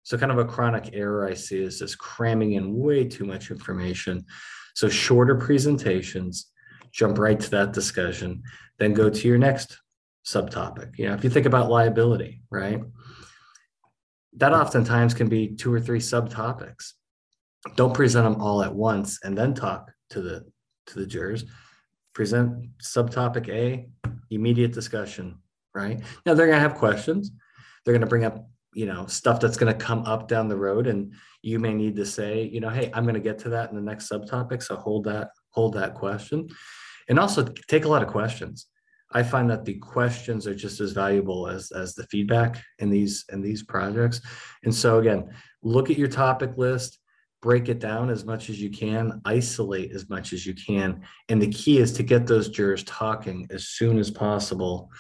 so 0.04 0.16
kind 0.19 0.31
of 0.31 0.38
a 0.38 0.45
chronic 0.45 0.90
error 0.93 1.26
i 1.26 1.35
see 1.35 1.61
is 1.62 1.78
just 1.78 1.99
cramming 1.99 2.52
in 2.52 2.78
way 2.78 3.04
too 3.04 3.25
much 3.25 3.50
information 3.50 4.25
so 4.75 4.88
shorter 4.88 5.35
presentations 5.35 6.52
jump 6.95 7.19
right 7.19 7.38
to 7.40 7.50
that 7.50 7.73
discussion, 7.73 8.43
then 8.78 8.95
go 8.95 9.11
to 9.11 9.28
your 9.28 9.37
next 9.37 9.78
subtopic. 10.25 10.97
You 10.97 11.09
know, 11.09 11.14
if 11.14 11.25
you 11.25 11.31
think 11.31 11.45
about 11.45 11.69
liability, 11.69 12.40
right? 12.50 12.81
That 14.37 14.52
oftentimes 14.52 15.12
can 15.12 15.28
be 15.28 15.49
two 15.49 15.73
or 15.75 15.81
three 15.81 15.99
subtopics. 15.99 16.93
Don't 17.76 17.94
present 17.94 18.25
them 18.25 18.40
all 18.40 18.62
at 18.62 18.75
once 18.75 19.21
and 19.23 19.37
then 19.37 19.54
talk 19.54 19.90
to 20.11 20.21
the 20.21 20.44
to 20.87 20.99
the 20.99 21.06
jurors. 21.06 21.44
Present 22.12 22.68
subtopic 22.78 23.49
A, 23.49 23.88
immediate 24.30 24.73
discussion, 24.73 25.38
right? 25.75 26.00
Now 26.26 26.35
they're 26.35 26.47
gonna 26.47 26.61
have 26.61 26.75
questions. 26.75 27.33
They're 27.85 27.94
gonna 27.94 28.06
bring 28.06 28.25
up, 28.25 28.47
you 28.75 28.87
know, 28.87 29.06
stuff 29.06 29.40
that's 29.40 29.56
gonna 29.56 29.75
come 29.75 30.04
up 30.04 30.28
down 30.28 30.49
the 30.49 30.56
road, 30.56 30.87
and 30.87 31.14
you 31.42 31.59
may 31.59 31.75
need 31.75 31.97
to 31.97 32.06
say, 32.06 32.42
you 32.42 32.61
know, 32.61 32.71
hey, 32.71 32.90
I'm 32.94 33.06
gonna 33.06 33.21
get 33.21 33.38
to 33.40 33.49
that 33.50 33.71
in 33.71 33.76
the 33.76 33.83
next 33.83 34.11
subtopic. 34.11 34.62
So 34.62 34.76
hold 34.76 35.04
that, 35.04 35.30
hold 35.50 35.75
that 35.75 35.94
question 35.94 36.49
and 37.09 37.18
also 37.18 37.44
take 37.68 37.85
a 37.85 37.88
lot 37.88 38.02
of 38.02 38.09
questions 38.09 38.66
i 39.12 39.23
find 39.23 39.49
that 39.49 39.64
the 39.64 39.75
questions 39.75 40.47
are 40.47 40.54
just 40.54 40.80
as 40.80 40.92
valuable 40.92 41.49
as 41.49 41.71
as 41.73 41.94
the 41.94 42.06
feedback 42.06 42.62
in 42.78 42.90
these 42.90 43.25
in 43.33 43.40
these 43.40 43.62
projects 43.62 44.21
and 44.64 44.75
so 44.75 44.99
again 44.99 45.28
look 45.62 45.90
at 45.90 45.99
your 45.99 46.09
topic 46.09 46.56
list 46.56 46.99
break 47.45 47.69
it 47.69 47.79
down 47.79 48.09
as 48.09 48.25
much 48.25 48.49
as 48.49 48.59
you 48.59 48.71
can 48.71 49.21
isolate 49.27 49.93
as 49.93 50.09
much 50.09 50.33
as 50.33 50.47
you 50.47 50.55
can 50.55 51.03
and 51.29 51.43
the 51.43 51.51
key 51.51 51.77
is 51.77 51.93
to 51.93 52.03
get 52.03 52.27
those 52.27 52.49
jurors 52.49 52.83
talking 52.85 53.47
as 53.51 53.69
soon 53.69 53.99
as 53.99 54.11
possible 54.11 54.91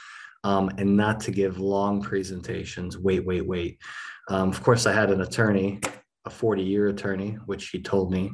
um, 0.44 0.70
and 0.76 0.94
not 0.94 1.18
to 1.20 1.30
give 1.30 1.58
long 1.58 2.02
presentations 2.02 2.98
wait 2.98 3.24
wait 3.24 3.46
wait 3.46 3.80
um, 4.28 4.50
of 4.50 4.62
course 4.62 4.84
i 4.84 4.92
had 4.92 5.10
an 5.10 5.22
attorney 5.22 5.80
a 6.26 6.30
40 6.30 6.62
year 6.62 6.88
attorney 6.88 7.38
which 7.46 7.70
he 7.70 7.80
told 7.80 8.12
me 8.12 8.30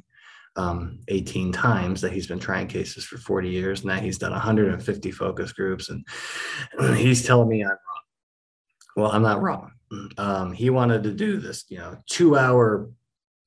um, 0.57 0.99
18 1.07 1.53
times 1.53 2.01
that 2.01 2.11
he's 2.11 2.27
been 2.27 2.41
trying 2.41 2.67
cases 2.67 3.05
for 3.05 3.19
40 3.19 3.49
years. 3.49 3.85
Now 3.85 4.01
he's 4.01 4.19
done 4.19 4.33
150 4.33 5.13
focus 5.13 5.53
groups, 5.53 5.91
and, 5.91 6.05
he's 6.97 7.25
telling 7.25 7.49
me 7.49 7.63
I'm 7.63 7.69
wrong. 7.69 7.77
Well, 8.97 9.13
I'm 9.13 9.23
not 9.23 9.41
wrong. 9.41 9.71
Um, 10.19 10.53
he 10.53 10.69
wanted 10.69 11.05
to 11.05 11.13
do 11.13 11.39
this, 11.39 11.67
you 11.69 11.79
know, 11.79 11.97
two 12.09 12.37
hour 12.37 12.91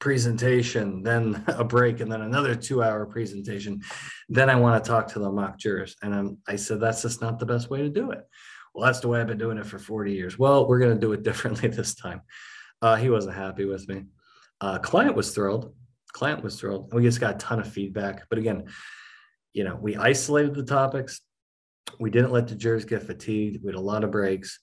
presentation, 0.03 1.01
then 1.01 1.43
a 1.47 1.63
break, 1.63 2.01
and 2.01 2.11
then 2.11 2.21
another 2.21 2.55
two 2.55 2.83
hour 2.83 3.05
presentation. 3.05 3.81
Then 4.29 4.49
I 4.49 4.55
want 4.55 4.83
to 4.83 4.87
talk 4.87 5.07
to 5.09 5.19
the 5.19 5.31
mock 5.31 5.57
jurors. 5.57 5.95
And 6.01 6.13
I'm, 6.13 6.37
I 6.47 6.57
said, 6.57 6.79
that's 6.79 7.01
just 7.01 7.21
not 7.21 7.39
the 7.39 7.45
best 7.45 7.69
way 7.69 7.81
to 7.81 7.89
do 7.89 8.11
it. 8.11 8.21
Well, 8.73 8.85
that's 8.85 8.99
the 8.99 9.07
way 9.07 9.21
I've 9.21 9.27
been 9.27 9.37
doing 9.37 9.57
it 9.57 9.65
for 9.65 9.79
40 9.79 10.11
years. 10.11 10.37
Well, 10.37 10.67
we're 10.67 10.79
going 10.79 10.93
to 10.93 10.99
do 10.99 11.13
it 11.13 11.23
differently 11.29 11.69
this 11.69 11.95
time. 11.95 12.21
Uh, 12.81 12.95
he 12.95 13.09
wasn't 13.09 13.35
happy 13.35 13.65
with 13.65 13.87
me. 13.87 14.03
Uh, 14.61 14.77
client 14.79 15.15
was 15.15 15.33
thrilled 15.33 15.73
client 16.13 16.43
was 16.43 16.59
thrilled. 16.59 16.85
And 16.85 16.93
we 16.93 17.03
just 17.03 17.19
got 17.19 17.35
a 17.35 17.37
ton 17.37 17.59
of 17.59 17.67
feedback. 17.67 18.27
But 18.29 18.39
again, 18.39 18.65
you 19.51 19.63
know, 19.63 19.75
we 19.75 19.97
isolated 19.97 20.55
the 20.55 20.63
topics. 20.63 21.19
We 21.99 22.09
didn't 22.09 22.31
let 22.31 22.47
the 22.47 22.55
jurors 22.55 22.85
get 22.85 23.03
fatigued. 23.03 23.61
We 23.61 23.67
had 23.67 23.75
a 23.75 23.81
lot 23.81 24.03
of 24.03 24.11
breaks. 24.11 24.59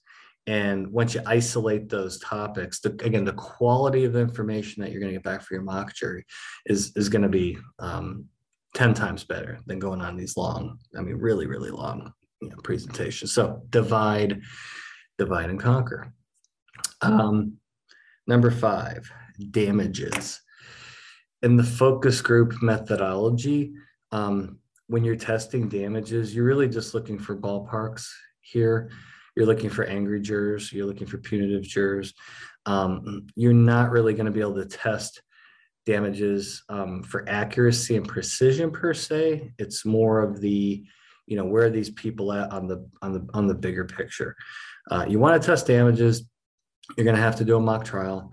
And 0.47 0.87
once 0.87 1.13
you 1.13 1.21
isolate 1.25 1.89
those 1.89 2.19
topics, 2.19 2.79
the, 2.79 2.89
again, 3.03 3.25
the 3.25 3.33
quality 3.33 4.05
of 4.05 4.15
information 4.15 4.81
that 4.81 4.91
you're 4.91 4.99
going 4.99 5.11
to 5.11 5.17
get 5.17 5.23
back 5.23 5.41
for 5.41 5.53
your 5.53 5.63
mock 5.63 5.93
jury 5.93 6.25
is, 6.65 6.91
is 6.95 7.09
going 7.09 7.21
to 7.21 7.29
be 7.29 7.57
um, 7.79 8.25
10 8.73 8.93
times 8.93 9.23
better 9.23 9.59
than 9.67 9.79
going 9.79 10.01
on 10.01 10.15
these 10.15 10.37
long, 10.37 10.79
I 10.97 11.01
mean, 11.01 11.15
really, 11.15 11.45
really 11.45 11.69
long 11.69 12.11
you 12.41 12.49
know, 12.49 12.57
presentations. 12.63 13.33
So 13.33 13.61
divide, 13.69 14.41
divide 15.17 15.49
and 15.49 15.59
conquer. 15.59 16.11
Um, 17.01 17.57
number 18.25 18.49
five, 18.49 19.11
damages 19.51 20.41
in 21.41 21.55
the 21.55 21.63
focus 21.63 22.21
group 22.21 22.61
methodology, 22.61 23.73
um, 24.11 24.59
when 24.87 25.03
you're 25.03 25.15
testing 25.15 25.69
damages, 25.69 26.35
you're 26.35 26.45
really 26.45 26.67
just 26.67 26.93
looking 26.93 27.17
for 27.17 27.35
ballparks 27.35 28.07
here. 28.41 28.91
You're 29.35 29.45
looking 29.45 29.69
for 29.69 29.85
angry 29.85 30.21
jurors, 30.21 30.71
you're 30.71 30.85
looking 30.85 31.07
for 31.07 31.17
punitive 31.17 31.63
jurors. 31.63 32.13
Um, 32.65 33.27
you're 33.35 33.53
not 33.53 33.91
really 33.91 34.13
going 34.13 34.25
to 34.25 34.31
be 34.31 34.41
able 34.41 34.55
to 34.55 34.65
test 34.65 35.21
damages 35.85 36.63
um, 36.69 37.01
for 37.01 37.27
accuracy 37.27 37.95
and 37.95 38.07
precision 38.07 38.71
per 38.71 38.93
se. 38.93 39.51
It's 39.57 39.85
more 39.85 40.21
of 40.21 40.41
the, 40.41 40.83
you 41.25 41.37
know, 41.37 41.45
where 41.45 41.65
are 41.65 41.71
these 41.71 41.89
people 41.89 42.31
at 42.33 42.51
on 42.51 42.67
the 42.67 42.87
on 43.01 43.13
the 43.13 43.27
on 43.33 43.47
the 43.47 43.55
bigger 43.55 43.85
picture. 43.85 44.35
Uh, 44.89 45.05
you 45.07 45.17
want 45.17 45.41
to 45.41 45.45
test 45.45 45.65
damages, 45.65 46.23
you're 46.97 47.05
going 47.05 47.15
to 47.15 47.21
have 47.21 47.37
to 47.37 47.45
do 47.45 47.55
a 47.55 47.59
mock 47.59 47.85
trial. 47.85 48.29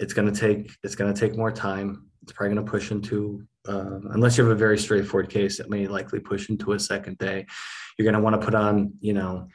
It's 0.00 0.14
going 0.14 0.32
to 0.32 0.40
take 0.40 0.70
it's 0.82 0.94
going 0.94 1.12
to 1.12 1.20
take 1.20 1.36
more 1.36 1.52
time 1.52 2.08
it's 2.28 2.36
probably 2.36 2.54
going 2.54 2.66
to 2.66 2.70
push 2.70 2.90
into 2.90 3.42
uh, 3.66 4.00
unless 4.10 4.36
you 4.36 4.44
have 4.44 4.52
a 4.52 4.58
very 4.58 4.76
straightforward 4.76 5.30
case 5.30 5.60
it 5.60 5.70
may 5.70 5.86
likely 5.86 6.20
push 6.20 6.50
into 6.50 6.72
a 6.72 6.78
second 6.78 7.16
day 7.16 7.46
you're 7.96 8.04
going 8.04 8.14
to 8.14 8.20
want 8.20 8.38
to 8.38 8.44
put 8.44 8.54
on 8.54 8.92
you 9.00 9.14
know 9.14 9.48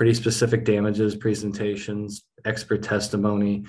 pretty 0.00 0.14
specific 0.14 0.64
damages 0.64 1.14
presentations 1.14 2.24
expert 2.46 2.82
testimony 2.82 3.62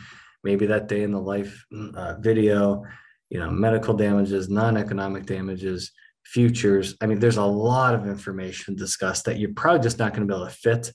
maybe 0.46 0.66
that 0.66 0.88
day 0.88 1.04
in 1.04 1.12
the 1.12 1.20
life 1.20 1.66
uh, 1.94 2.16
video 2.20 2.86
you 3.30 3.38
know 3.38 3.52
medical 3.52 3.94
damages 3.94 4.48
non-economic 4.48 5.26
damages 5.26 5.92
futures 6.24 6.96
i 7.02 7.06
mean 7.06 7.20
there's 7.20 7.36
a 7.36 7.44
lot 7.44 7.94
of 7.94 8.08
information 8.08 8.78
discussed 8.78 9.26
that 9.26 9.40
you're 9.40 9.54
probably 9.56 9.84
just 9.84 10.00
not 10.00 10.14
going 10.14 10.26
to 10.26 10.34
be 10.34 10.38
able 10.38 10.48
to 10.48 10.54
fit 10.54 10.94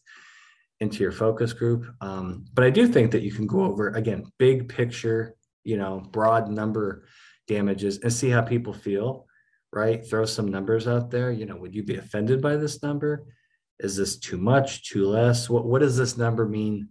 into 0.81 1.03
your 1.03 1.13
focus 1.13 1.53
group 1.53 1.87
um, 2.01 2.47
but 2.55 2.65
i 2.65 2.71
do 2.71 2.89
think 2.89 3.11
that 3.11 3.21
you 3.21 3.31
can 3.31 3.47
go 3.47 3.61
over 3.61 3.89
again 3.91 4.25
big 4.39 4.71
picture 4.71 5.35
you 5.65 5.77
know 5.77 6.01
broad 6.13 6.49
number 6.49 7.05
damages 7.47 7.99
and 7.99 8.13
see 8.13 8.31
how 8.31 8.43
people 8.43 8.73
feel, 8.73 9.27
right? 9.73 10.07
Throw 10.07 10.25
some 10.25 10.49
numbers 10.49 10.89
out 10.89 11.11
there. 11.11 11.31
You 11.31 11.47
know, 11.47 11.57
would 11.57 11.75
you 11.75 11.83
be 11.83 11.97
offended 11.97 12.41
by 12.41 12.57
this 12.57 12.83
number? 12.83 13.25
Is 13.81 13.97
this 13.97 14.19
too 14.19 14.39
much, 14.39 14.89
too 14.89 15.07
less? 15.07 15.51
What, 15.51 15.65
what 15.65 15.81
does 15.81 15.97
this 15.97 16.17
number 16.17 16.47
mean 16.47 16.89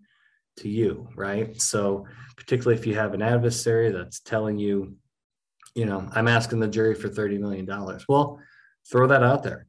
to 0.57 0.69
you, 0.69 1.07
right? 1.15 1.59
So, 1.61 2.05
particularly 2.37 2.79
if 2.79 2.85
you 2.85 2.95
have 2.95 3.13
an 3.13 3.21
adversary 3.21 3.91
that's 3.91 4.19
telling 4.19 4.57
you, 4.57 4.95
you 5.73 5.85
know, 5.85 6.07
I'm 6.13 6.27
asking 6.27 6.59
the 6.59 6.67
jury 6.67 6.95
for 6.95 7.09
$30 7.09 7.39
million. 7.39 7.67
Well, 8.07 8.39
throw 8.89 9.07
that 9.07 9.23
out 9.23 9.43
there. 9.43 9.67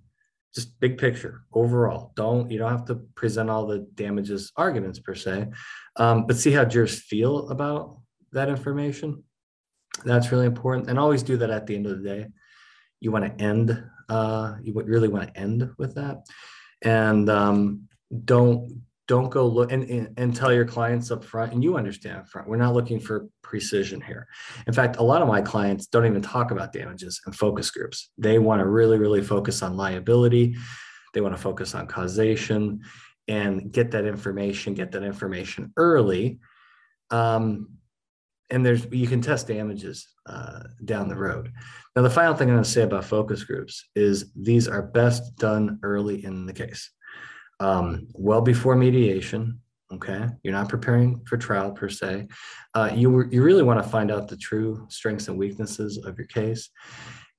Just 0.54 0.78
big 0.80 0.98
picture 0.98 1.42
overall. 1.52 2.12
Don't 2.16 2.50
you 2.50 2.58
don't 2.58 2.70
have 2.70 2.86
to 2.86 2.94
present 3.14 3.50
all 3.50 3.66
the 3.66 3.86
damages 3.94 4.52
arguments 4.56 4.98
per 4.98 5.14
se, 5.14 5.48
um, 5.96 6.26
but 6.26 6.38
see 6.38 6.50
how 6.50 6.64
jurors 6.64 6.98
feel 6.98 7.50
about 7.50 7.98
that 8.32 8.48
information 8.48 9.22
that's 10.04 10.32
really 10.32 10.46
important. 10.46 10.88
And 10.88 10.98
always 10.98 11.22
do 11.22 11.36
that 11.38 11.50
at 11.50 11.66
the 11.66 11.74
end 11.74 11.86
of 11.86 12.02
the 12.02 12.08
day. 12.08 12.26
You 13.00 13.12
want 13.12 13.24
to 13.24 13.44
end, 13.44 13.82
uh, 14.08 14.54
you 14.62 14.72
really 14.74 15.08
want 15.08 15.32
to 15.32 15.40
end 15.40 15.70
with 15.78 15.94
that. 15.94 16.26
And 16.82 17.28
um, 17.30 17.88
don't 18.24 18.82
don't 19.08 19.30
go 19.30 19.46
look 19.46 19.70
and, 19.70 19.88
and, 19.88 20.12
and, 20.16 20.34
tell 20.34 20.52
your 20.52 20.64
clients 20.64 21.12
up 21.12 21.24
front 21.24 21.52
and 21.52 21.62
you 21.62 21.76
understand 21.76 22.18
up 22.18 22.28
front 22.28 22.48
we're 22.48 22.56
not 22.56 22.74
looking 22.74 22.98
for 22.98 23.28
precision 23.42 24.00
here. 24.00 24.26
In 24.66 24.72
fact 24.72 24.96
a 24.96 25.02
lot 25.02 25.22
of 25.22 25.28
my 25.28 25.40
clients 25.40 25.86
don't 25.86 26.06
even 26.06 26.22
talk 26.22 26.50
about 26.50 26.72
damages 26.72 27.20
and 27.24 27.34
focus 27.34 27.70
groups. 27.70 28.10
They 28.18 28.38
want 28.38 28.60
to 28.60 28.66
really 28.66 28.98
really 28.98 29.22
focus 29.22 29.62
on 29.62 29.76
liability. 29.76 30.56
They 31.14 31.20
want 31.20 31.36
to 31.36 31.40
focus 31.40 31.74
on 31.74 31.86
causation 31.86 32.80
and 33.28 33.70
get 33.72 33.92
that 33.92 34.04
information 34.04 34.74
get 34.74 34.92
that 34.92 35.04
information 35.04 35.72
early. 35.76 36.40
Um, 37.10 37.68
and 38.50 38.64
there's 38.64 38.86
you 38.90 39.06
can 39.06 39.20
test 39.20 39.48
damages 39.48 40.06
uh, 40.26 40.60
down 40.84 41.08
the 41.08 41.16
road. 41.16 41.52
Now, 41.94 42.02
the 42.02 42.10
final 42.10 42.34
thing 42.34 42.48
I'm 42.48 42.54
going 42.54 42.64
to 42.64 42.70
say 42.70 42.82
about 42.82 43.04
focus 43.04 43.44
groups 43.44 43.88
is 43.94 44.32
these 44.34 44.68
are 44.68 44.82
best 44.82 45.36
done 45.36 45.78
early 45.82 46.24
in 46.24 46.46
the 46.46 46.52
case, 46.52 46.90
um, 47.60 48.06
well 48.14 48.40
before 48.40 48.76
mediation, 48.76 49.60
Okay, 49.92 50.26
you're 50.42 50.52
not 50.52 50.68
preparing 50.68 51.20
for 51.26 51.36
trial 51.36 51.70
per 51.70 51.88
se. 51.88 52.26
Uh, 52.74 52.90
you 52.92 53.28
you 53.30 53.42
really 53.42 53.62
want 53.62 53.80
to 53.82 53.88
find 53.88 54.10
out 54.10 54.26
the 54.26 54.36
true 54.36 54.84
strengths 54.88 55.28
and 55.28 55.38
weaknesses 55.38 55.98
of 55.98 56.18
your 56.18 56.26
case. 56.26 56.70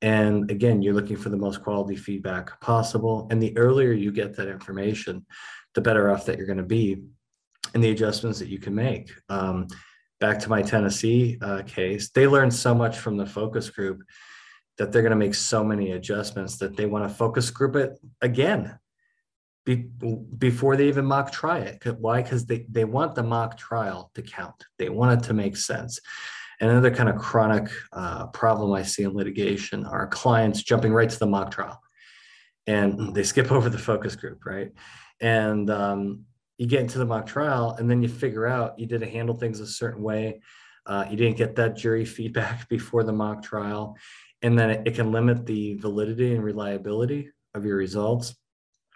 And 0.02 0.50
again, 0.50 0.82
you're 0.82 0.94
looking 0.94 1.18
for 1.18 1.30
the 1.30 1.38
most 1.38 1.62
quality 1.62 1.98
feedback 1.98 2.62
possible. 2.62 3.28
And 3.32 3.42
the 3.42 3.58
earlier 3.58 3.92
you 3.92 4.14
get 4.14 4.36
that 4.38 4.48
information, 4.48 5.26
the 5.74 5.82
better 5.82 6.10
off 6.10 6.26
that 6.26 6.38
you're 6.38 6.48
going 6.48 6.58
to 6.60 6.64
be 6.64 7.02
and 7.74 7.84
the 7.84 7.90
adjustments 7.90 8.40
that 8.40 8.48
you 8.48 8.60
can 8.60 8.74
make. 8.74 9.12
Um, 9.28 9.68
back 10.20 10.40
to 10.40 10.50
my 10.50 10.62
Tennessee 10.62 11.38
uh, 11.42 11.64
case, 11.64 12.10
they 12.10 12.28
learned 12.28 12.54
so 12.54 12.74
much 12.74 12.98
from 12.98 13.18
the 13.18 13.26
focus 13.26 13.70
group 13.70 14.04
that 14.78 14.92
they're 14.92 15.02
going 15.02 15.12
to 15.12 15.16
make 15.16 15.36
so 15.36 15.64
many 15.64 15.92
adjustments 15.92 16.58
that 16.58 16.76
they 16.76 16.86
want 16.86 17.08
to 17.08 17.14
focus 17.14 17.50
group 17.50 17.76
it 17.76 18.00
again 18.22 18.78
be, 19.66 19.76
before 20.38 20.78
they 20.78 20.88
even 20.88 21.06
mock 21.06 21.32
try 21.32 21.60
it. 21.60 21.84
Why? 22.00 22.22
Because 22.22 22.46
they, 22.46 22.66
they 22.70 22.86
want 22.86 23.16
the 23.16 23.24
mock 23.24 23.58
trial 23.58 24.12
to 24.16 24.22
count. 24.22 24.66
They 24.78 24.90
want 24.90 25.20
it 25.20 25.28
to 25.28 25.34
make 25.34 25.58
sense. 25.58 26.00
And 26.60 26.72
another 26.72 26.92
kind 26.92 27.10
of 27.10 27.18
chronic 27.18 27.70
uh, 27.92 28.28
problem 28.28 28.72
I 28.74 28.84
see 28.84 29.04
in 29.04 29.14
litigation 29.14 29.86
are 29.86 30.08
clients 30.08 30.64
jumping 30.64 30.94
right 30.94 31.10
to 31.10 31.20
the 31.20 31.28
mock 31.28 31.52
trial 31.52 31.82
and 32.68 33.14
they 33.16 33.24
skip 33.24 33.52
over 33.52 33.70
the 33.70 33.78
focus 33.78 34.16
group, 34.16 34.46
right? 34.46 34.72
And 35.20 35.70
um, 35.70 36.26
you 36.58 36.66
get 36.66 36.82
into 36.82 36.98
the 36.98 37.06
mock 37.06 37.26
trial 37.26 37.76
and 37.78 37.90
then 37.90 38.02
you 38.02 38.10
figure 38.10 38.48
out 38.48 38.78
you 38.80 38.86
didn't 38.86 39.10
handle 39.10 39.36
things 39.36 39.60
a 39.60 39.68
certain 39.68 40.02
way. 40.02 40.42
Uh, 40.86 41.06
you 41.10 41.18
didn't 41.18 41.38
get 41.38 41.56
that 41.56 41.76
jury 41.76 42.06
feedback 42.18 42.68
before 42.70 43.04
the 43.04 43.14
mock 43.14 43.44
trial. 43.44 43.96
And 44.42 44.58
then 44.58 44.70
it, 44.70 44.88
it 44.88 44.96
can 44.96 45.12
limit 45.12 45.46
the 45.46 45.76
validity 45.76 46.34
and 46.34 46.44
reliability 46.44 47.30
of 47.54 47.66
your 47.66 47.78
results. 47.78 48.36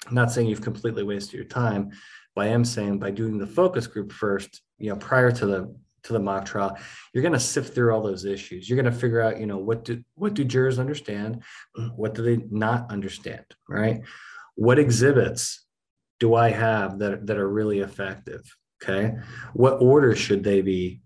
I'm 0.08 0.16
not 0.16 0.32
saying 0.32 0.48
you've 0.48 0.62
completely 0.62 1.04
wasted 1.04 1.34
your 1.34 1.46
time, 1.46 1.92
but 2.36 2.46
I 2.46 2.50
am 2.50 2.66
saying 2.66 3.00
by 3.00 3.12
doing 3.12 3.38
the 3.38 3.48
focus 3.48 3.88
group 3.88 4.12
first, 4.12 4.62
you 4.78 4.90
know, 4.90 4.96
prior 4.96 5.32
to 5.32 5.46
the 5.46 5.76
to 6.04 6.14
the 6.14 6.20
mock 6.20 6.46
trial 6.46 6.76
you're 7.14 7.22
going 7.22 7.32
to 7.32 7.40
sift 7.40 7.76
through 7.76 7.94
all 7.94 8.02
those 8.02 8.26
issues 8.26 8.68
you're 8.68 8.82
going 8.82 8.92
to 8.92 9.00
figure 9.00 9.22
out 9.22 9.40
you 9.40 9.46
know 9.46 9.60
what 9.60 9.86
do 9.86 10.04
what 10.16 10.34
do 10.34 10.44
jurors 10.44 10.80
understand 10.80 11.44
what 11.96 12.16
do 12.16 12.24
they 12.24 12.44
not 12.50 12.90
understand 12.90 13.46
right 13.70 14.02
what 14.56 14.80
exhibits 14.80 15.64
do 16.22 16.36
i 16.36 16.50
have 16.50 17.00
that, 17.00 17.28
that 17.28 17.38
are 17.38 17.50
really 17.50 17.80
effective 17.80 18.42
okay 18.82 19.16
what 19.54 19.82
order 19.82 20.16
should 20.16 20.44
they 20.44 20.62
be 20.62 21.02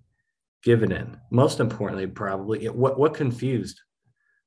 given 0.64 0.92
in 0.92 1.18
most 1.32 1.60
importantly 1.60 2.06
probably 2.06 2.68
what 2.70 3.00
what 3.00 3.16
confused 3.16 3.82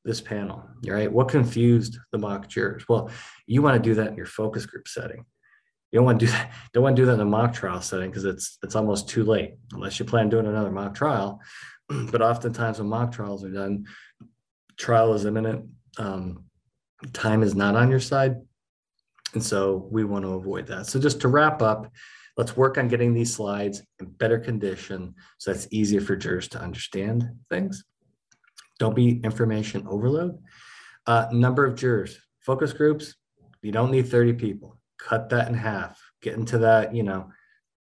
this 0.04 0.20
panel 0.20 0.62
right 0.86 1.10
what 1.10 1.28
confused 1.28 1.98
the 2.12 2.18
mock 2.18 2.48
jurors 2.48 2.84
well 2.88 3.10
you 3.46 3.60
want 3.60 3.74
to 3.74 3.88
do 3.88 3.94
that 3.94 4.08
in 4.08 4.16
your 4.16 4.26
focus 4.26 4.64
group 4.64 4.86
setting 4.86 5.24
you 5.90 5.98
don't 5.98 6.04
want 6.04 6.20
to 6.20 6.26
do 6.26 6.32
that. 6.32 6.52
Don't 6.72 6.82
want 6.82 6.96
to 6.96 7.02
do 7.02 7.06
that 7.06 7.14
in 7.14 7.20
a 7.20 7.24
mock 7.24 7.54
trial 7.54 7.80
setting 7.80 8.10
because 8.10 8.24
it's 8.24 8.58
it's 8.62 8.74
almost 8.74 9.08
too 9.08 9.24
late 9.24 9.54
unless 9.72 9.98
you 9.98 10.04
plan 10.04 10.28
doing 10.28 10.46
another 10.46 10.70
mock 10.70 10.94
trial. 10.94 11.40
But 12.10 12.20
oftentimes 12.20 12.78
when 12.78 12.88
mock 12.88 13.12
trials 13.12 13.42
are 13.42 13.50
done, 13.50 13.86
trial 14.76 15.14
is 15.14 15.24
imminent. 15.24 15.64
Um, 15.96 16.44
time 17.14 17.42
is 17.42 17.54
not 17.54 17.76
on 17.76 17.90
your 17.90 18.00
side, 18.00 18.36
and 19.34 19.42
so 19.42 19.88
we 19.90 20.04
want 20.04 20.24
to 20.24 20.32
avoid 20.32 20.66
that. 20.68 20.86
So 20.86 20.98
just 20.98 21.20
to 21.20 21.28
wrap 21.28 21.62
up, 21.62 21.92
let's 22.36 22.56
work 22.56 22.78
on 22.78 22.88
getting 22.88 23.12
these 23.12 23.34
slides 23.34 23.82
in 24.00 24.06
better 24.06 24.38
condition 24.38 25.14
so 25.38 25.52
that's 25.52 25.68
easier 25.70 26.00
for 26.00 26.16
jurors 26.16 26.48
to 26.48 26.60
understand 26.60 27.28
things. 27.50 27.84
Don't 28.78 28.94
be 28.94 29.20
information 29.24 29.86
overload. 29.88 30.38
Uh, 31.06 31.26
number 31.32 31.66
of 31.66 31.74
jurors, 31.74 32.18
focus 32.40 32.72
groups. 32.72 33.14
You 33.62 33.72
don't 33.72 33.90
need 33.90 34.08
30 34.08 34.34
people 34.34 34.78
cut 34.98 35.28
that 35.30 35.48
in 35.48 35.54
half, 35.54 36.00
get 36.20 36.34
into 36.34 36.58
that, 36.58 36.94
you 36.94 37.02
know, 37.02 37.30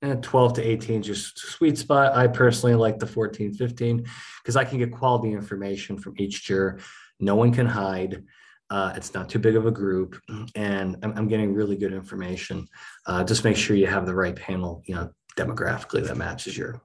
eh, 0.02 0.16
12 0.20 0.54
to 0.54 0.62
18 0.62 1.02
just 1.02 1.38
sweet 1.38 1.78
spot. 1.78 2.14
I 2.14 2.26
personally 2.26 2.74
like 2.74 2.98
the 2.98 3.06
14, 3.06 3.54
15 3.54 4.04
because 4.42 4.56
I 4.56 4.64
can 4.64 4.78
get 4.78 4.92
quality 4.92 5.32
information 5.32 5.96
from 5.96 6.14
each 6.18 6.44
juror. 6.44 6.80
No 7.20 7.36
one 7.36 7.52
can 7.52 7.66
hide. 7.66 8.24
Uh, 8.70 8.92
it's 8.96 9.14
not 9.14 9.28
too 9.28 9.38
big 9.38 9.56
of 9.56 9.66
a 9.66 9.70
group, 9.70 10.20
and 10.54 10.96
I'm, 11.02 11.12
I'm 11.16 11.28
getting 11.28 11.52
really 11.54 11.76
good 11.76 11.92
information. 11.92 12.66
Uh, 13.06 13.22
just 13.22 13.44
make 13.44 13.56
sure 13.56 13.76
you 13.76 13.86
have 13.86 14.06
the 14.06 14.14
right 14.14 14.34
panel, 14.34 14.82
you 14.86 14.94
know, 14.94 15.10
demographically 15.36 16.06
that 16.06 16.16
matches 16.16 16.56
your 16.56 16.80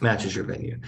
matches 0.00 0.34
your 0.34 0.44
venue. 0.44 0.78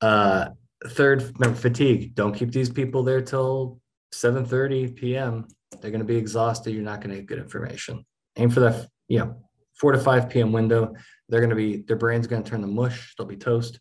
Uh, 0.00 0.48
third, 0.88 1.22
remember, 1.38 1.58
fatigue. 1.58 2.14
Don't 2.14 2.34
keep 2.34 2.52
these 2.52 2.70
people 2.70 3.02
there 3.02 3.22
till 3.22 3.80
7:30 4.12 4.96
p.m. 4.96 5.46
They're 5.80 5.90
going 5.90 6.00
to 6.00 6.06
be 6.06 6.16
exhausted. 6.16 6.72
You're 6.72 6.82
not 6.82 7.00
going 7.00 7.10
to 7.10 7.16
get 7.16 7.26
good 7.26 7.38
information. 7.38 8.04
Aim 8.36 8.50
for 8.50 8.60
that, 8.60 8.88
you 9.08 9.18
know, 9.18 9.36
4 9.80 9.92
to 9.92 9.98
5 9.98 10.28
p.m. 10.28 10.52
window. 10.52 10.94
They're 11.28 11.40
going 11.40 11.50
to 11.50 11.56
be, 11.56 11.82
their 11.82 11.96
brain's 11.96 12.26
going 12.26 12.42
to 12.42 12.48
turn 12.48 12.60
to 12.60 12.66
mush. 12.66 13.14
They'll 13.16 13.26
be 13.26 13.36
toast. 13.36 13.80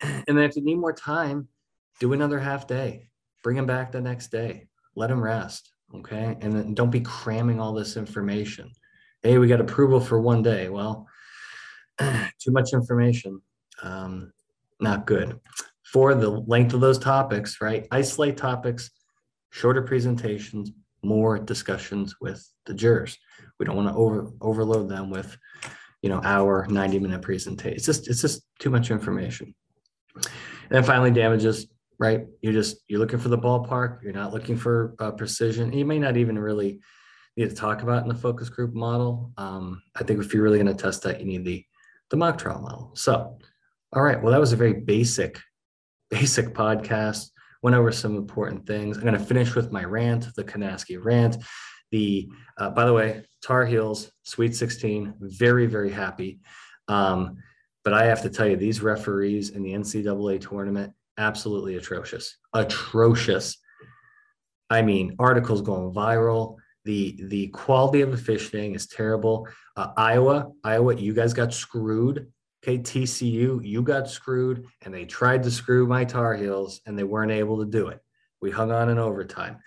And 0.00 0.36
then 0.36 0.40
if 0.40 0.56
you 0.56 0.62
need 0.62 0.76
more 0.76 0.92
time, 0.92 1.48
do 2.00 2.12
another 2.12 2.38
half 2.38 2.66
day. 2.66 3.08
Bring 3.42 3.56
them 3.56 3.66
back 3.66 3.92
the 3.92 4.00
next 4.00 4.30
day. 4.30 4.66
Let 4.96 5.08
them 5.08 5.22
rest. 5.22 5.72
Okay. 5.94 6.36
And 6.40 6.52
then 6.52 6.74
don't 6.74 6.90
be 6.90 7.00
cramming 7.00 7.60
all 7.60 7.72
this 7.72 7.96
information. 7.96 8.70
Hey, 9.22 9.38
we 9.38 9.46
got 9.46 9.60
approval 9.60 10.00
for 10.00 10.20
one 10.20 10.42
day. 10.42 10.68
Well, 10.68 11.06
too 11.98 12.50
much 12.50 12.72
information. 12.72 13.40
Um, 13.82 14.32
not 14.80 15.06
good. 15.06 15.38
For 15.92 16.14
the 16.14 16.28
length 16.28 16.74
of 16.74 16.80
those 16.80 16.98
topics, 16.98 17.60
right? 17.60 17.86
Isolate 17.90 18.36
topics, 18.36 18.90
shorter 19.50 19.82
presentations, 19.82 20.72
more 21.02 21.38
discussions 21.38 22.16
with 22.20 22.46
the 22.66 22.74
jurors. 22.74 23.16
We 23.58 23.66
don't 23.66 23.76
want 23.76 23.88
to 23.88 23.94
over 23.94 24.30
overload 24.40 24.88
them 24.88 25.10
with, 25.10 25.36
you 26.02 26.08
know, 26.08 26.20
hour 26.24 26.66
90 26.68 26.98
minute 26.98 27.22
presentation. 27.22 27.76
It's 27.76 27.86
just 27.86 28.08
it's 28.08 28.20
just 28.20 28.42
too 28.58 28.70
much 28.70 28.90
information. 28.90 29.54
And 30.16 30.24
then 30.70 30.82
finally, 30.82 31.10
damages. 31.10 31.66
Right, 31.98 32.26
you're 32.42 32.52
just 32.52 32.78
you're 32.88 32.98
looking 32.98 33.20
for 33.20 33.28
the 33.28 33.38
ballpark. 33.38 34.02
You're 34.02 34.12
not 34.12 34.32
looking 34.32 34.56
for 34.56 34.94
uh, 34.98 35.12
precision. 35.12 35.72
You 35.72 35.84
may 35.84 35.98
not 35.98 36.16
even 36.16 36.38
really 36.38 36.80
need 37.36 37.50
to 37.50 37.54
talk 37.54 37.82
about 37.82 38.02
in 38.02 38.08
the 38.08 38.14
focus 38.14 38.48
group 38.48 38.74
model. 38.74 39.32
Um, 39.36 39.82
I 39.94 40.04
think 40.04 40.20
if 40.20 40.34
you're 40.34 40.42
really 40.42 40.58
going 40.58 40.74
to 40.74 40.82
test 40.82 41.02
that, 41.02 41.20
you 41.20 41.26
need 41.26 41.44
the 41.44 41.64
the 42.10 42.16
mock 42.16 42.38
trial 42.38 42.60
model. 42.60 42.92
So, 42.94 43.38
all 43.92 44.02
right. 44.02 44.20
Well, 44.20 44.32
that 44.32 44.40
was 44.40 44.52
a 44.52 44.56
very 44.56 44.74
basic, 44.74 45.40
basic 46.10 46.48
podcast 46.48 47.30
went 47.62 47.74
over 47.74 47.90
some 47.90 48.14
important 48.14 48.66
things. 48.66 48.98
I'm 48.98 49.04
going 49.04 49.18
to 49.18 49.24
finish 49.24 49.54
with 49.54 49.72
my 49.72 49.84
rant, 49.84 50.26
the 50.36 50.44
Kanasky 50.44 51.02
rant. 51.02 51.38
The 51.92 52.28
uh, 52.58 52.70
by 52.70 52.84
the 52.84 52.92
way, 52.92 53.24
Tar 53.42 53.64
Heels 53.64 54.12
Sweet 54.24 54.54
16, 54.54 55.14
very 55.20 55.66
very 55.66 55.90
happy. 55.90 56.40
Um, 56.88 57.36
but 57.82 57.94
I 57.94 58.06
have 58.06 58.22
to 58.22 58.30
tell 58.30 58.46
you, 58.46 58.56
these 58.56 58.80
referees 58.80 59.50
in 59.50 59.62
the 59.62 59.72
NCAA 59.72 60.40
tournament 60.40 60.92
absolutely 61.18 61.76
atrocious, 61.76 62.36
atrocious. 62.52 63.56
I 64.70 64.82
mean, 64.82 65.16
articles 65.18 65.62
going 65.62 65.92
viral. 65.92 66.56
The 66.84 67.18
the 67.28 67.48
quality 67.48 68.02
of 68.02 68.10
the 68.10 68.16
officiating 68.16 68.74
is 68.74 68.86
terrible. 68.86 69.48
Uh, 69.76 69.92
Iowa, 69.96 70.52
Iowa, 70.62 70.94
you 70.94 71.14
guys 71.14 71.32
got 71.32 71.54
screwed 71.54 72.26
okay, 72.64 72.78
TCU, 72.78 73.62
you 73.62 73.82
got 73.82 74.08
screwed, 74.08 74.64
and 74.82 74.94
they 74.94 75.04
tried 75.04 75.42
to 75.42 75.50
screw 75.50 75.86
my 75.86 76.04
Tar 76.04 76.34
Heels, 76.34 76.80
and 76.86 76.98
they 76.98 77.04
weren't 77.04 77.30
able 77.30 77.58
to 77.58 77.70
do 77.70 77.88
it. 77.88 78.00
We 78.40 78.50
hung 78.50 78.72
on 78.72 78.88
in 78.88 78.98
overtime, 78.98 79.58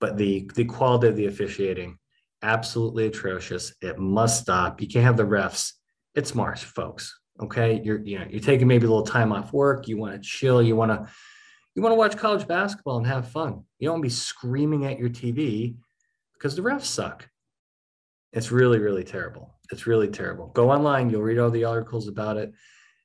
but 0.00 0.16
the 0.16 0.50
the 0.54 0.64
quality 0.64 1.08
of 1.08 1.16
the 1.16 1.26
officiating 1.26 1.98
absolutely 2.42 3.06
atrocious. 3.06 3.74
It 3.82 3.98
must 3.98 4.42
stop. 4.42 4.80
You 4.80 4.88
can't 4.88 5.04
have 5.04 5.16
the 5.16 5.24
refs. 5.24 5.72
It's 6.14 6.34
March, 6.34 6.64
folks. 6.64 7.17
Okay, 7.40 7.80
you're 7.84 8.00
you 8.00 8.18
know 8.18 8.26
you're 8.28 8.40
taking 8.40 8.66
maybe 8.66 8.86
a 8.86 8.88
little 8.88 9.06
time 9.06 9.32
off 9.32 9.52
work. 9.52 9.86
You 9.86 9.96
want 9.96 10.14
to 10.14 10.20
chill. 10.20 10.62
You 10.62 10.74
want 10.76 10.90
to 10.90 11.08
you 11.74 11.82
want 11.82 11.92
to 11.92 11.96
watch 11.96 12.16
college 12.16 12.46
basketball 12.48 12.98
and 12.98 13.06
have 13.06 13.28
fun. 13.28 13.62
You 13.78 13.86
don't 13.88 13.94
want 13.94 14.04
to 14.04 14.08
be 14.08 14.14
screaming 14.14 14.84
at 14.86 14.98
your 14.98 15.08
TV 15.08 15.76
because 16.34 16.56
the 16.56 16.62
refs 16.62 16.84
suck. 16.84 17.28
It's 18.32 18.50
really 18.50 18.78
really 18.78 19.04
terrible. 19.04 19.54
It's 19.70 19.86
really 19.86 20.08
terrible. 20.08 20.48
Go 20.48 20.70
online, 20.70 21.10
you'll 21.10 21.22
read 21.22 21.38
all 21.38 21.50
the 21.50 21.64
articles 21.64 22.08
about 22.08 22.36
it, 22.36 22.52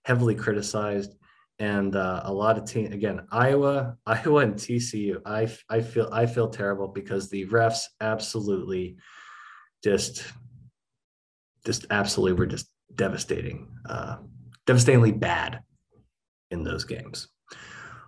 heavily 0.06 0.36
criticized. 0.36 1.16
And 1.60 1.96
uh, 1.96 2.22
a 2.24 2.34
lot 2.34 2.58
of 2.58 2.66
team 2.66 2.92
again, 2.92 3.28
Iowa, 3.32 3.98
Iowa 4.08 4.42
and 4.42 4.56
TCU. 4.56 5.22
I 5.26 5.48
I 5.70 5.82
feel 5.82 6.10
I 6.12 6.26
feel 6.26 6.50
terrible 6.50 6.88
because 6.88 7.30
the 7.30 7.46
refs 7.48 7.84
absolutely 8.02 8.98
just 9.84 10.24
just 11.66 11.86
absolutely 11.92 12.34
were 12.34 12.46
just 12.46 12.73
devastating, 12.96 13.68
uh, 13.88 14.18
devastatingly 14.66 15.12
bad 15.12 15.62
in 16.52 16.64
those 16.64 16.86
games. 16.86 17.28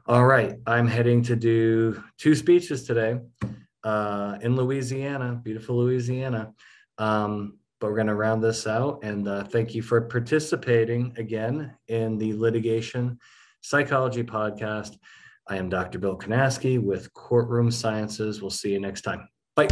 All 0.07 0.25
right, 0.25 0.55
I'm 0.67 0.87
heading 0.87 1.23
to 1.23 1.35
do 1.35 2.03
two 2.17 2.35
speeches 2.35 2.83
today 2.83 3.19
uh, 3.83 4.37
in 4.41 4.55
Louisiana, 4.55 5.39
beautiful 5.43 5.77
Louisiana. 5.77 6.53
Um, 6.97 7.57
but 7.79 7.89
we're 7.89 7.95
going 7.95 8.07
to 8.07 8.15
round 8.15 8.43
this 8.43 8.67
out. 8.67 8.99
And 9.03 9.27
uh, 9.27 9.43
thank 9.43 9.75
you 9.75 9.81
for 9.81 10.01
participating 10.01 11.13
again 11.17 11.73
in 11.87 12.17
the 12.17 12.33
litigation 12.33 13.19
psychology 13.61 14.23
podcast. 14.23 14.97
I 15.47 15.57
am 15.57 15.69
Dr. 15.69 15.99
Bill 15.99 16.17
Kanasky 16.17 16.81
with 16.81 17.13
Courtroom 17.13 17.69
Sciences. 17.69 18.41
We'll 18.41 18.49
see 18.49 18.71
you 18.71 18.79
next 18.79 19.01
time. 19.01 19.27
Bye. 19.55 19.67